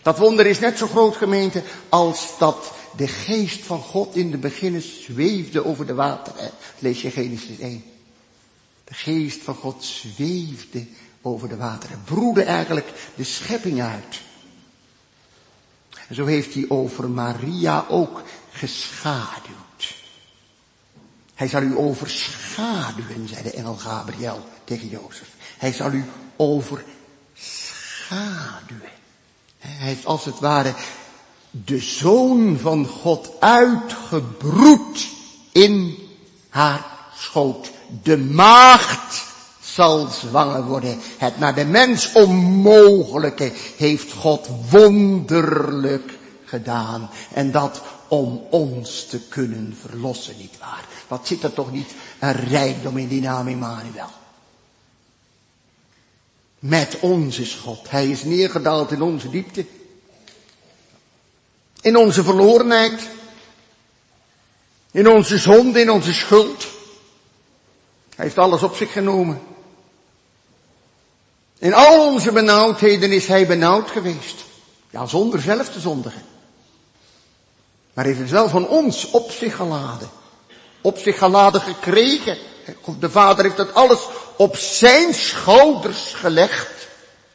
Dat 0.02 0.18
wonder 0.18 0.46
is 0.46 0.60
net 0.60 0.78
zo 0.78 0.88
groot 0.88 1.16
gemeente 1.16 1.64
als 1.90 2.38
dat 2.38 2.72
de 2.96 3.08
geest 3.08 3.66
van 3.66 3.82
God 3.82 4.16
in 4.16 4.32
de 4.32 4.38
beginnen 4.38 4.82
zweefde 4.82 5.66
over 5.66 5.86
de 5.86 5.94
wateren. 5.94 6.52
Lees 6.80 7.02
je 7.02 7.12
Genesis 7.12 7.60
1. 7.60 7.84
De 8.84 8.94
geest 8.94 9.42
van 9.42 9.56
God 9.56 9.84
zweefde 9.84 10.88
over 11.22 11.50
de 11.50 11.58
wateren. 11.58 12.02
Broedde 12.04 12.44
eigenlijk 12.44 12.92
de 13.16 13.24
schepping 13.24 13.82
uit. 13.82 14.22
En 16.08 16.16
zo 16.16 16.26
heeft 16.26 16.54
hij 16.54 16.66
over 16.70 17.10
Maria 17.10 17.86
ook 17.90 18.24
geschaduwd. 18.52 19.96
Hij 21.36 21.48
zal 21.48 21.62
u 21.62 21.78
overschaduwen, 21.78 23.28
zei 23.28 23.44
de 23.44 23.52
engel 23.52 23.76
Gabriel 23.76 24.46
tegen 24.64 24.88
Jozef. 24.88 25.39
Hij 25.60 25.74
zal 25.74 25.92
u 25.92 26.06
overschaduwen. 26.36 26.90
Hij 29.58 29.86
heeft 29.88 30.06
als 30.06 30.26
het 30.26 30.40
ware 30.40 30.74
de 31.52 31.80
zoon 31.80 32.58
van 32.62 32.86
God 32.86 33.32
uitgebroed 33.40 35.08
in 35.52 35.98
haar 36.50 36.86
schoot. 37.16 37.72
De 38.04 38.18
maagd 38.18 39.28
zal 39.62 40.08
zwanger 40.08 40.64
worden. 40.64 41.00
Het 41.18 41.40
naar 41.40 41.56
de 41.56 41.66
mens 41.66 42.12
onmogelijke 42.12 43.52
heeft 43.78 44.14
God 44.14 44.50
wonderlijk 44.70 46.18
gedaan. 46.46 47.10
En 47.34 47.52
dat 47.52 47.82
om 48.08 48.42
ons 48.50 49.06
te 49.06 49.20
kunnen 49.20 49.78
verlossen, 49.82 50.38
niet 50.38 50.58
waar? 50.60 50.86
Wat 51.08 51.28
zit 51.28 51.44
er 51.44 51.54
toch 51.54 51.72
niet 51.72 51.94
een 52.20 52.32
rijkdom 52.32 52.98
in 52.98 53.08
die 53.08 53.22
naam 53.22 53.48
Emmanuel? 53.48 54.19
Met 56.60 57.00
ons 57.00 57.40
is 57.40 57.54
God. 57.54 57.90
Hij 57.90 58.10
is 58.10 58.24
neergedaald 58.24 58.92
in 58.92 59.02
onze 59.02 59.30
diepte. 59.30 59.66
In 61.82 61.98
onze 61.98 62.24
verlorenheid. 62.24 63.02
In 64.92 65.10
onze 65.10 65.38
zonde, 65.38 65.82
in 65.82 65.92
onze 65.92 66.14
schuld. 66.14 66.68
Hij 68.16 68.26
heeft 68.26 68.38
alles 68.38 68.64
op 68.64 68.76
zich 68.76 68.92
genomen. 68.92 69.42
In 71.58 71.74
al 71.74 72.12
onze 72.12 72.32
benauwdheden 72.32 73.12
is 73.12 73.28
hij 73.28 73.48
benauwd 73.48 73.90
geweest. 73.90 74.46
Ja, 74.90 75.06
zonder 75.06 75.42
zelf 75.42 75.70
te 75.70 75.80
zondigen. 75.80 76.24
Maar 77.94 78.06
heeft 78.06 78.20
het 78.20 78.30
wel 78.30 78.50
van 78.50 78.68
ons 78.68 79.10
op 79.10 79.32
zich 79.32 79.56
geladen. 79.56 80.10
Op 80.82 80.98
zich 80.98 81.18
geladen 81.18 81.62
gekregen. 81.62 82.38
De 83.00 83.10
vader 83.10 83.44
heeft 83.44 83.58
het 83.58 83.74
alles 83.74 84.08
op 84.40 84.56
zijn 84.58 85.14
schouders 85.14 86.14
gelegd. 86.14 86.88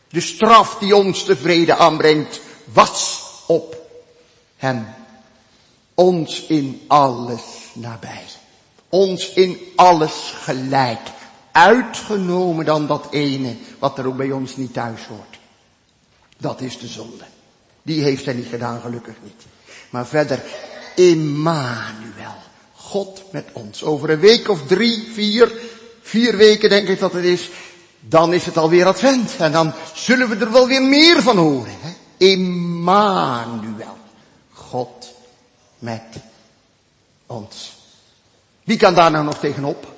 De 0.08 0.20
straf 0.20 0.78
die 0.78 0.96
ons 0.96 1.24
de 1.24 1.36
vrede 1.36 1.76
aanbrengt, 1.76 2.40
was 2.64 3.22
op 3.46 3.76
hem. 4.56 4.86
Ons 5.94 6.46
in 6.46 6.84
alles 6.86 7.42
nabij. 7.72 8.24
Ons 8.88 9.32
in 9.32 9.58
alles 9.76 10.34
gelijk. 10.36 11.00
Uitgenomen 11.52 12.64
dan 12.64 12.86
dat 12.86 13.06
ene 13.10 13.56
wat 13.78 13.98
er 13.98 14.06
ook 14.06 14.16
bij 14.16 14.30
ons 14.30 14.56
niet 14.56 14.72
thuis 14.72 15.06
hoort. 15.06 15.38
Dat 16.36 16.60
is 16.60 16.78
de 16.78 16.88
zonde. 16.88 17.24
Die 17.82 18.02
heeft 18.02 18.24
hij 18.24 18.34
niet 18.34 18.48
gedaan, 18.48 18.80
gelukkig 18.80 19.14
niet. 19.22 19.42
Maar 19.90 20.06
verder, 20.06 20.42
Emmanuel. 20.96 22.42
God 22.74 23.22
met 23.32 23.46
ons. 23.52 23.82
Over 23.82 24.10
een 24.10 24.20
week 24.20 24.48
of 24.48 24.66
drie, 24.66 25.12
vier, 25.12 25.52
vier 26.04 26.36
weken 26.36 26.68
denk 26.68 26.88
ik 26.88 26.98
dat 26.98 27.12
het 27.12 27.24
is, 27.24 27.50
dan 28.00 28.32
is 28.32 28.44
het 28.44 28.56
alweer 28.56 28.86
advent. 28.86 29.36
En 29.36 29.52
dan 29.52 29.72
zullen 29.94 30.28
we 30.28 30.36
er 30.36 30.52
wel 30.52 30.66
weer 30.66 30.82
meer 30.82 31.22
van 31.22 31.36
horen. 31.36 31.76
Hè? 31.80 31.92
Emmanuel. 32.16 33.96
God 34.52 35.14
met 35.78 36.02
ons. 37.26 37.72
Wie 38.64 38.76
kan 38.76 38.94
daar 38.94 39.10
nou 39.10 39.24
nog 39.24 39.38
tegenop? 39.38 39.92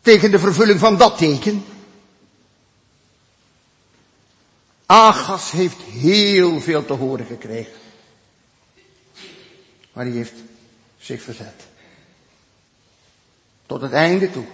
Tegen 0.00 0.30
de 0.30 0.38
vervulling 0.38 0.78
van 0.78 0.96
dat 0.96 1.18
teken? 1.18 1.64
Agas 4.86 5.50
heeft 5.50 5.80
heel 5.82 6.60
veel 6.60 6.84
te 6.84 6.92
horen 6.92 7.26
gekregen. 7.26 7.72
Maar 9.92 10.04
hij 10.04 10.14
heeft 10.14 10.34
zich 11.00 11.22
verzet. 11.22 11.62
Tot 13.66 13.80
het 13.80 13.92
einde 13.92 14.30
toe. 14.30 14.44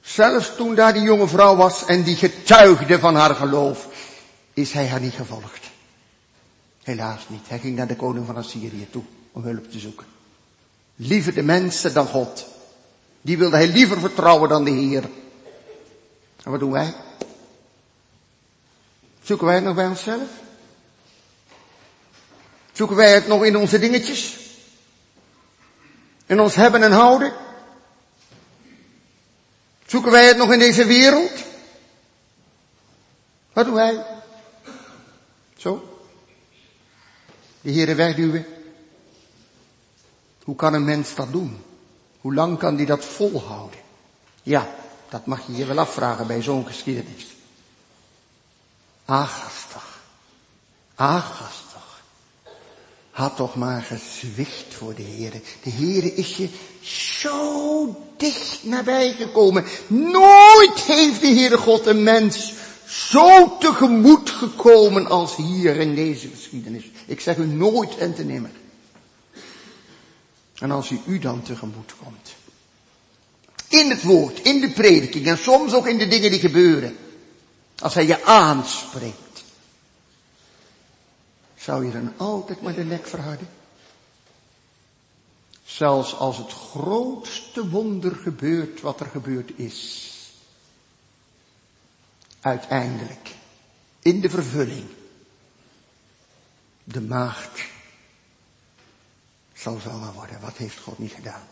Zelfs 0.00 0.56
toen 0.56 0.74
daar 0.74 0.92
die 0.92 1.02
jonge 1.02 1.28
vrouw 1.28 1.56
was 1.56 1.84
en 1.84 2.02
die 2.02 2.16
getuigde 2.16 2.98
van 2.98 3.14
haar 3.14 3.34
geloof, 3.34 3.88
is 4.54 4.72
hij 4.72 4.88
haar 4.88 5.00
niet 5.00 5.14
gevolgd. 5.14 5.70
Helaas 6.82 7.28
niet. 7.28 7.48
Hij 7.48 7.58
ging 7.58 7.76
naar 7.76 7.86
de 7.86 7.96
koning 7.96 8.26
van 8.26 8.36
Assyrië 8.36 8.86
toe 8.90 9.02
om 9.32 9.42
hulp 9.42 9.70
te 9.70 9.78
zoeken. 9.78 10.06
Liever 10.96 11.34
de 11.34 11.42
mensen 11.42 11.94
dan 11.94 12.06
God. 12.06 12.46
Die 13.20 13.38
wilde 13.38 13.56
hij 13.56 13.68
liever 13.68 14.00
vertrouwen 14.00 14.48
dan 14.48 14.64
de 14.64 14.70
Heer. 14.70 15.02
En 16.42 16.50
wat 16.50 16.60
doen 16.60 16.70
wij? 16.70 16.94
Zoeken 19.22 19.46
wij 19.46 19.54
het 19.54 19.64
nog 19.64 19.74
bij 19.74 19.86
onszelf? 19.86 20.28
Zoeken 22.72 22.96
wij 22.96 23.14
het 23.14 23.26
nog 23.26 23.44
in 23.44 23.56
onze 23.56 23.78
dingetjes? 23.78 24.45
In 26.26 26.40
ons 26.40 26.54
hebben 26.54 26.82
en 26.82 26.92
houden? 26.92 27.32
Zoeken 29.86 30.10
wij 30.10 30.26
het 30.26 30.36
nog 30.36 30.52
in 30.52 30.58
deze 30.58 30.84
wereld? 30.84 31.44
Wat 33.52 33.64
doen 33.64 33.74
wij? 33.74 34.04
Zo? 35.56 35.98
De 37.60 37.72
Heere 37.72 37.94
wegduwen. 37.94 38.46
Hoe 40.44 40.56
kan 40.56 40.74
een 40.74 40.84
mens 40.84 41.14
dat 41.14 41.32
doen? 41.32 41.64
Hoe 42.20 42.34
lang 42.34 42.58
kan 42.58 42.76
die 42.76 42.86
dat 42.86 43.04
volhouden? 43.04 43.80
Ja, 44.42 44.68
dat 45.08 45.26
mag 45.26 45.46
je 45.46 45.56
je 45.56 45.64
wel 45.64 45.78
afvragen 45.78 46.26
bij 46.26 46.42
zo'n 46.42 46.66
geschiedenis. 46.66 47.26
Agas 49.04 49.66
toch. 49.72 49.98
Had 53.16 53.36
toch 53.36 53.54
maar 53.54 53.82
gezwicht 53.82 54.74
voor 54.74 54.94
de 54.94 55.02
Heere. 55.02 55.40
De 55.62 55.70
Heere 55.70 56.14
is 56.14 56.36
je 56.36 56.48
zo 56.80 57.96
dicht 58.16 58.64
nabij 58.64 59.12
gekomen. 59.12 59.64
Nooit 59.86 60.80
heeft 60.80 61.20
de 61.20 61.26
Heere 61.26 61.58
God 61.58 61.86
een 61.86 62.02
mens 62.02 62.54
zo 62.86 63.56
tegemoet 63.58 64.30
gekomen 64.30 65.06
als 65.06 65.36
hier 65.36 65.76
in 65.76 65.94
deze 65.94 66.28
geschiedenis. 66.28 66.90
Ik 67.06 67.20
zeg 67.20 67.36
u 67.36 67.46
nooit 67.46 67.96
en 67.96 68.14
te 68.14 68.24
nimmer. 68.24 68.50
En 70.58 70.70
als 70.70 70.88
hij 70.88 71.00
u 71.06 71.18
dan 71.18 71.42
tegemoet 71.42 71.94
komt. 72.04 72.34
In 73.68 73.90
het 73.90 74.02
woord, 74.02 74.40
in 74.40 74.60
de 74.60 74.70
prediking 74.70 75.26
en 75.26 75.38
soms 75.38 75.74
ook 75.74 75.86
in 75.86 75.98
de 75.98 76.08
dingen 76.08 76.30
die 76.30 76.40
gebeuren. 76.40 76.96
Als 77.78 77.94
hij 77.94 78.06
je 78.06 78.24
aanspreekt. 78.24 79.25
Zou 81.66 81.86
je 81.86 81.92
dan 81.92 82.12
altijd 82.16 82.62
maar 82.62 82.74
de 82.74 82.84
nek 82.84 83.06
verharden? 83.06 83.48
Zelfs 85.64 86.14
als 86.14 86.36
het 86.36 86.52
grootste 86.52 87.68
wonder 87.68 88.14
gebeurt 88.16 88.80
wat 88.80 89.00
er 89.00 89.06
gebeurd 89.06 89.58
is. 89.58 90.12
Uiteindelijk, 92.40 93.34
in 93.98 94.20
de 94.20 94.30
vervulling, 94.30 94.86
de 96.84 97.00
maagd 97.00 97.60
zal 99.54 99.78
zwanger 99.78 100.12
worden. 100.12 100.40
Wat 100.40 100.56
heeft 100.56 100.78
God 100.78 100.98
niet 100.98 101.12
gedaan? 101.12 101.46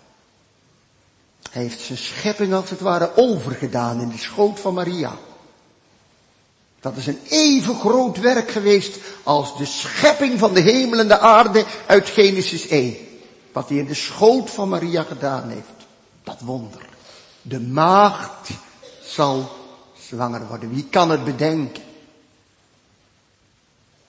Hij 1.50 1.62
heeft 1.62 1.80
zijn 1.80 1.98
schepping 1.98 2.52
als 2.52 2.70
het 2.70 2.80
ware 2.80 3.16
overgedaan 3.16 4.00
in 4.00 4.08
de 4.08 4.18
schoot 4.18 4.60
van 4.60 4.74
Maria. 4.74 5.18
Dat 6.85 6.97
is 6.97 7.07
een 7.07 7.20
even 7.28 7.74
groot 7.74 8.18
werk 8.18 8.51
geweest 8.51 8.97
als 9.22 9.57
de 9.57 9.64
schepping 9.64 10.39
van 10.39 10.55
de 10.55 10.61
hemel 10.61 10.99
en 10.99 11.09
de 11.09 11.18
aarde 11.18 11.64
uit 11.87 12.09
Genesis 12.09 12.68
1. 12.68 12.97
Wat 13.53 13.68
hij 13.68 13.78
in 13.78 13.87
de 13.87 13.95
schoot 13.95 14.51
van 14.51 14.68
Maria 14.68 15.03
gedaan 15.03 15.49
heeft. 15.49 15.87
Dat 16.24 16.37
wonder. 16.41 16.80
De 17.43 17.61
maagd 17.61 18.49
zal 19.05 19.57
zwanger 20.09 20.47
worden. 20.47 20.74
Wie 20.74 20.87
kan 20.91 21.11
het 21.11 21.24
bedenken? 21.24 21.82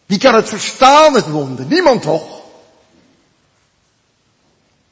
Wie 0.05 0.19
kan 0.19 0.36
het 0.36 0.49
verstaan, 0.49 1.13
het 1.13 1.30
wonder? 1.30 1.65
Niemand 1.65 2.01
toch? 2.01 2.41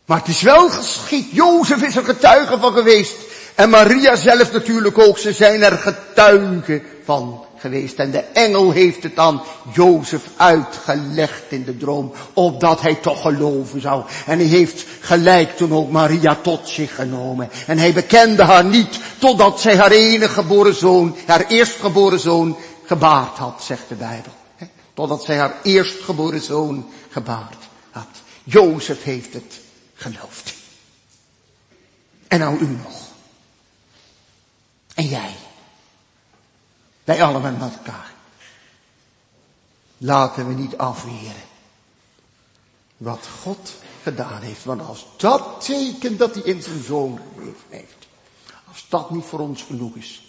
Maar 0.05 0.17
het 0.17 0.27
is 0.27 0.41
wel 0.41 0.69
geschied. 0.69 1.31
Jozef 1.31 1.81
is 1.81 1.95
er 1.95 2.03
getuige 2.03 2.59
van 2.59 2.73
geweest. 2.73 3.15
En 3.55 3.69
Maria 3.69 4.15
zelf 4.15 4.51
natuurlijk 4.51 4.97
ook. 4.97 5.17
Ze 5.17 5.33
zijn 5.33 5.61
er 5.61 5.77
getuigen 5.77 6.83
van 7.03 7.45
En 7.63 8.11
de 8.11 8.23
engel 8.33 8.71
heeft 8.71 9.03
het 9.03 9.19
aan 9.19 9.41
Jozef 9.73 10.21
uitgelegd 10.37 11.43
in 11.49 11.63
de 11.63 11.77
droom. 11.77 12.13
Opdat 12.33 12.81
hij 12.81 12.95
toch 12.95 13.21
geloven 13.21 13.81
zou. 13.81 14.03
En 14.25 14.37
hij 14.37 14.47
heeft 14.47 14.85
gelijk 14.99 15.57
toen 15.57 15.73
ook 15.73 15.91
Maria 15.91 16.35
tot 16.35 16.69
zich 16.69 16.95
genomen. 16.95 17.49
En 17.67 17.77
hij 17.77 17.93
bekende 17.93 18.43
haar 18.43 18.65
niet 18.65 18.99
totdat 19.17 19.59
zij 19.59 19.77
haar 19.77 19.91
enige 19.91 20.33
geboren 20.33 20.75
zoon, 20.75 21.15
haar 21.25 21.47
eerstgeboren 21.47 22.19
zoon, 22.19 22.57
gebaard 22.85 23.37
had, 23.37 23.63
zegt 23.63 23.89
de 23.89 23.95
Bijbel. 23.95 24.31
Totdat 24.93 25.23
zij 25.23 25.37
haar 25.37 25.55
eerstgeboren 25.63 26.41
zoon 26.41 26.89
gebaard 27.09 27.63
had. 27.91 28.07
Jozef 28.43 29.03
heeft 29.03 29.33
het 29.33 29.59
geloofd. 29.93 30.53
En 32.27 32.39
nou 32.39 32.57
u 32.59 32.67
nog. 32.67 33.01
En 34.93 35.07
jij. 35.07 35.35
Wij 37.03 37.23
allemaal 37.23 37.51
met 37.51 37.71
elkaar. 37.77 38.13
Laten 39.97 40.47
we 40.47 40.53
niet 40.53 40.77
afweren. 40.77 41.43
Wat 42.97 43.27
God 43.41 43.73
gedaan 44.03 44.41
heeft. 44.41 44.63
Want 44.63 44.81
als 44.81 45.05
dat 45.17 45.65
tekent 45.65 46.19
dat 46.19 46.33
hij 46.33 46.43
in 46.43 46.61
zijn 46.61 46.83
zoon 46.83 47.19
geleefd 47.35 47.63
heeft. 47.69 48.07
Als 48.69 48.85
dat 48.89 49.11
niet 49.11 49.25
voor 49.25 49.39
ons 49.39 49.61
genoeg 49.61 49.95
is. 49.95 50.21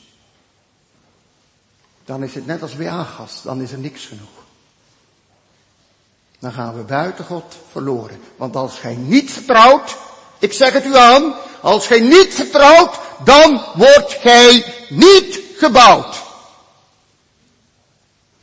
Dan 2.05 2.23
is 2.23 2.35
het 2.35 2.47
net 2.47 2.63
als 2.63 2.77
bij 2.77 2.91
Agas. 2.91 3.43
Dan 3.43 3.61
is 3.61 3.73
er 3.73 3.79
niks 3.79 4.07
genoeg 4.07 4.45
dan 6.45 6.53
gaan 6.53 6.75
we 6.77 6.83
buiten 6.83 7.25
God 7.25 7.57
verloren. 7.71 8.21
Want 8.37 8.57
als 8.57 8.79
gij 8.79 8.95
niet 8.95 9.31
vertrouwt, 9.31 9.97
ik 10.39 10.53
zeg 10.53 10.73
het 10.73 10.85
u 10.85 10.97
aan, 10.97 11.35
als 11.61 11.87
gij 11.87 12.01
niet 12.01 12.35
vertrouwt, 12.35 12.99
dan 13.25 13.63
wordt 13.75 14.13
gij 14.13 14.75
niet 14.89 15.41
gebouwd. 15.57 16.23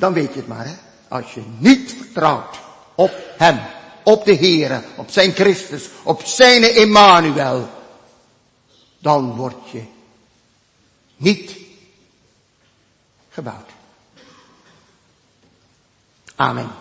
Dan 0.02 0.14
weet 0.14 0.34
je 0.34 0.40
het 0.40 0.48
maar, 0.48 0.66
hè. 0.66 0.74
Als 1.08 1.34
je 1.34 1.44
niet 1.58 1.94
vertrouwt 1.98 2.60
op 2.96 3.12
Hem, 3.38 3.60
op 4.04 4.26
de 4.26 4.36
Heere, 4.36 4.84
op 4.96 5.10
zijn 5.10 5.32
Christus, 5.32 5.90
op 6.04 6.24
zijn 6.24 6.64
Emmanuel, 6.64 7.70
dan 9.00 9.36
word 9.36 9.70
je 9.72 9.84
niet 11.16 11.58
gebouwd. 13.30 13.70
Amen. 16.36 16.81